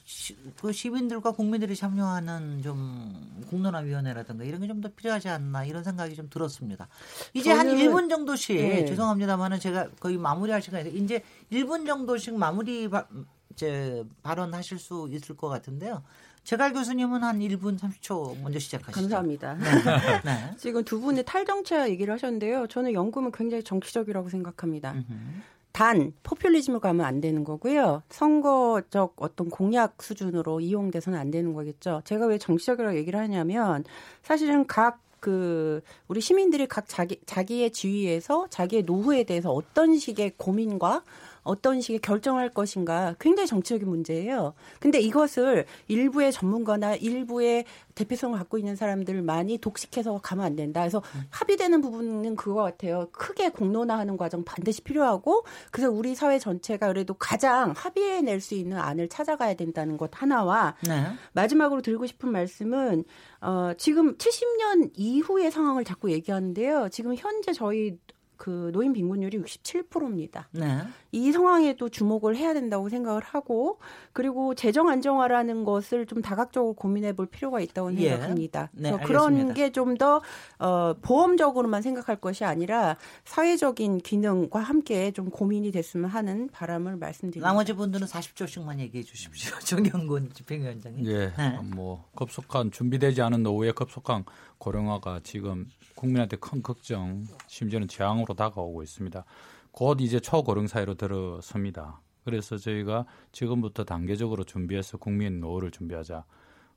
[0.05, 6.15] 시, 그 시민들과 국민들이 참여하는 좀 공론화위원회라든가 이런 게 좀 더 필요하지 않나 이런 생각이
[6.15, 6.87] 좀 들었습니다.
[7.33, 8.85] 이제 한 1분 정도씩 네.
[8.85, 11.21] 죄송합니다만은 제가 거의 마무리할 시간이 이제
[11.51, 13.05] 1분 정도씩 마무리 바,
[13.51, 16.03] 이제 발언하실 수 있을 것 같은데요.
[16.43, 19.01] 제갈 교수님은 한 1분 30초 먼저 시작하시죠.
[19.01, 19.53] 감사합니다.
[19.55, 20.21] 네.
[20.25, 20.51] 네.
[20.57, 22.65] 지금 두 분의 탈정차 얘기를 하셨는데요.
[22.67, 24.95] 저는 연금은 굉장히 정치적이라고 생각합니다.
[25.71, 28.03] 단 포퓰리즘을 가면 안 되는 거고요.
[28.09, 32.01] 선거적 어떤 공약 수준으로 이용돼서는 안 되는 거겠죠.
[32.05, 33.83] 제가 왜 정치적이라고 얘기를 하냐면
[34.23, 41.03] 사실은 각 그 우리 시민들이 각 자기 자기의 지위에서 자기의 노후에 대해서 어떤 식의 고민과
[41.43, 44.53] 어떤 식의 결정할 것인가 굉장히 정치적인 문제예요.
[44.79, 47.65] 근데 이것을 일부의 전문가나 일부의
[47.95, 50.81] 대표성을 갖고 있는 사람들만이 독식해서 가면 안 된다.
[50.81, 53.09] 그래서 합의되는 부분은 그거 같아요.
[53.11, 59.09] 크게 공론화하는 과정 반드시 필요하고 그래서 우리 사회 전체가 그래도 가장 합의해낼 수 있는 안을
[59.09, 61.05] 찾아가야 된다는 것 하나와 네.
[61.33, 63.03] 마지막으로 드리고 싶은 말씀은
[63.41, 66.89] 어, 지금 70년 이후의 상황을 자꾸 얘기하는데요.
[66.91, 67.97] 지금 현재 저희
[68.41, 70.47] 그 노인 빈곤율이 67%입니다.
[70.49, 70.79] 네.
[71.11, 73.77] 이 상황에도 주목을 해야 된다고 생각을 하고
[74.13, 78.09] 그리고 재정 안정화라는 것을 좀 다각적으로 고민해 볼 필요가 있다고 예.
[78.09, 78.69] 생각합니다.
[78.73, 80.21] 네, 그래서 그런 게 좀 더
[80.57, 87.47] 어, 보험적으로만 생각할 것이 아니라 사회적인 기능과 함께 좀 고민이 됐으면 하는 바람을 말씀드립니다.
[87.47, 89.53] 나머지 분들은 40초씩만 얘기해 주십시오.
[89.61, 91.05] 정영근 집행위원장님.
[91.05, 91.33] 예.
[91.37, 91.59] 네.
[91.75, 94.23] 뭐 급속한 준비되지 않은 노후의 급속한
[94.57, 95.67] 고령화가 지금
[96.01, 99.23] 국민한테 큰 걱정, 심지어는 재앙으로 다가오고 있습니다.
[99.71, 102.01] 곧 이제 초고령 사회로 들어섭니다.
[102.25, 106.25] 그래서 저희가 지금부터 단계적으로 준비해서 국민 노후를 준비하자.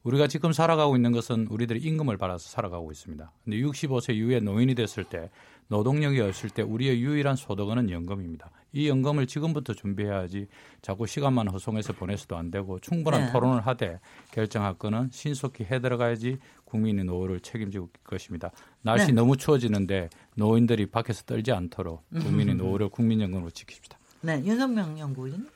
[0.05, 3.33] 우리가 지금 살아가고 있는 것은 우리들이 임금을 받아서 살아가고 있습니다.
[3.45, 5.31] 근데 65세 이후에 노인이 됐을 때
[5.69, 8.51] 노동력이 없을 때 우리의 유일한 소득은 연금입니다.
[8.73, 10.47] 이 연금을 지금부터 준비해야지
[10.83, 13.33] 자꾸 시간만 허송해서 보내서도 안 되고 충분한 네.
[13.33, 13.99] 토론을 하되
[14.31, 18.51] 결정할 거는 신속히 해 들어가야지 국민의 노후를 책임질 것입니다.
[18.83, 19.13] 날씨 네.
[19.13, 23.97] 너무 추워지는데 노인들이 밖에서 떨지 않도록 국민의 노후를 국민연금으로 지킵시다.
[24.21, 25.47] 네, 윤석명 연구인.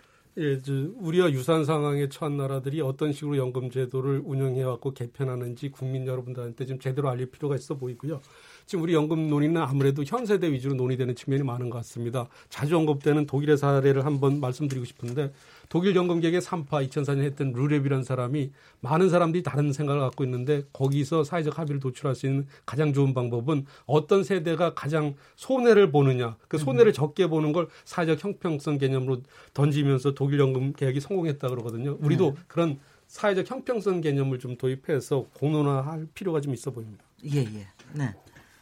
[0.41, 0.61] 예,
[0.99, 6.78] 우리와 유사한 상황에 처한 나라들이 어떤 식으로 연금 제도를 운영해 왔고 개편하는지 국민 여러분들한테 좀
[6.78, 8.20] 제대로 알릴 필요가 있어 보이고요.
[8.64, 12.28] 지금 우리 연금 논의는 아무래도 현 세대 위주로 논의되는 측면이 많은 것 같습니다.
[12.51, 15.32] 자주 언급되는 독일의 사례를 한번 말씀드리고 싶은데
[15.68, 21.58] 독일 연금계획의 3파 2004년 했던 루랩이라는 사람이 많은 사람들이 다른 생각을 갖고 있는데 거기서 사회적
[21.58, 27.26] 합의를 도출할 수 있는 가장 좋은 방법은 어떤 세대가 가장 손해를 보느냐 그 손해를 적게
[27.26, 29.22] 보는 걸 사회적 형평성 개념으로
[29.54, 31.98] 던지면서 독일 연금 계획이 성공했다 그러거든요.
[32.00, 32.40] 우리도 네.
[32.46, 37.04] 그런 사회적 형평성 개념을 좀 도입해서 공론화할 필요가 좀 있어 보입니다.
[37.24, 37.66] 예, 예.
[37.94, 38.14] 네.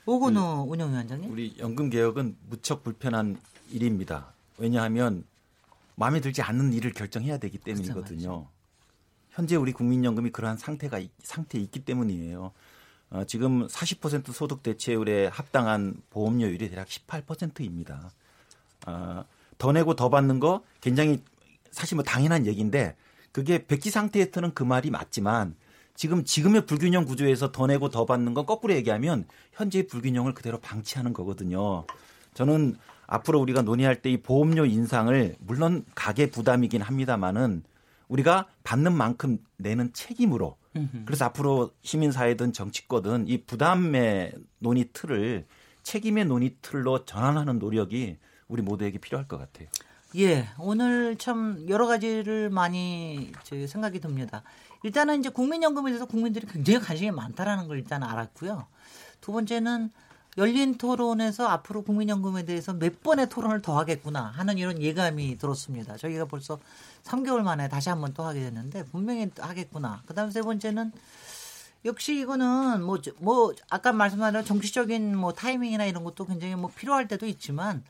[0.06, 1.30] 오건호 그 운영위원장님.
[1.30, 3.36] 우리 연금 개혁은 무척 불편한
[3.70, 4.32] 일입니다.
[4.58, 5.24] 왜냐하면
[5.96, 8.18] 마음에 들지 않는 일을 결정해야 되기 때문이거든요.
[8.18, 8.50] 그렇죠,
[9.30, 12.52] 현재 우리 국민연금이 그러한 상태가 상태에 있기 때문이에요.
[13.10, 18.10] 어, 지금 40% 소득 대체율에 합당한 보험료율이 대략 18%입니다.
[18.86, 19.24] 어,
[19.58, 21.22] 더 내고 더 받는 거 굉장히
[21.70, 22.96] 사실 뭐 당연한 얘기인데
[23.32, 25.54] 그게 백지 상태에서는 그 말이 맞지만
[25.94, 31.12] 지금 지금의 불균형 구조에서 더 내고 더 받는 건 거꾸로 얘기하면 현재의 불균형을 그대로 방치하는
[31.12, 31.86] 거거든요.
[32.34, 32.76] 저는
[33.06, 37.62] 앞으로 우리가 논의할 때 이 보험료 인상을 물론 가계 부담이긴 합니다만은
[38.08, 40.56] 우리가 받는 만큼 내는 책임으로
[41.06, 45.46] 그래서 앞으로 시민사회든 정치권든 이 부담의 논의 틀을
[45.82, 49.68] 책임의 논의 틀로 전환하는 노력이 우리 모두에게 필요할 것 같아요.
[50.16, 53.32] 예, 오늘 참 여러 가지를 많이
[53.66, 54.42] 생각이 듭니다.
[54.84, 58.66] 일단은 이제 국민연금에 대해서 국민들이 굉장히 관심이 많다라는 걸 일단 알았고요.
[59.20, 59.90] 두 번째는
[60.38, 65.96] 열린 토론에서 앞으로 국민연금에 대해서 몇 번의 토론을 더 하겠구나 하는 이런 예감이 들었습니다.
[65.96, 66.58] 저희가 벌써
[67.04, 70.02] 3개월 만에 다시 한번 또 하게 됐는데 분명히 하겠구나.
[70.06, 70.92] 그다음 세 번째는
[71.86, 77.08] 역시 이거는 뭐, 뭐, 아까 말씀하신 대로 정치적인 뭐 타이밍이나 이런 것도 굉장히 뭐 필요할
[77.08, 77.84] 때도 있지만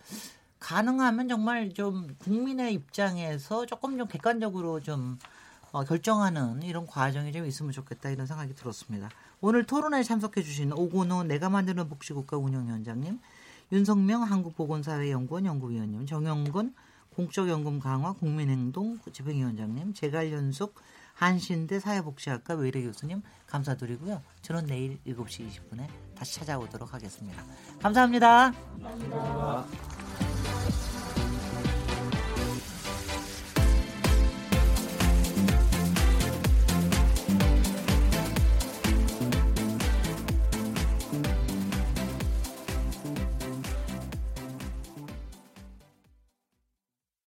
[0.61, 5.18] 가능하면 정말 좀 국민의 입장에서 조금 좀 객관적으로 좀
[5.72, 9.11] 어, 결정하는 이런 과정이 좀 있으면 좋겠다 이런 생각이 들었습니다.
[9.41, 13.20] 오늘 토론에 참석해 주신 오건호 내가 만드는 복지국가 운영위원장님,
[13.72, 16.74] 윤성명 한국보건사회연구원 연구위원님, 정영근
[17.14, 20.74] 공적연금 강화 국민행동 집행위원장님, 제갈연숙
[21.14, 24.22] 한신대 사회복지학과 외래 교수님 감사드리고요.
[24.43, 27.43] 저는 내일 7시 20분에 다시 찾아오도록 하겠습니다
[27.80, 28.53] 감사합니다.
[28.53, 29.64] 감사합니다.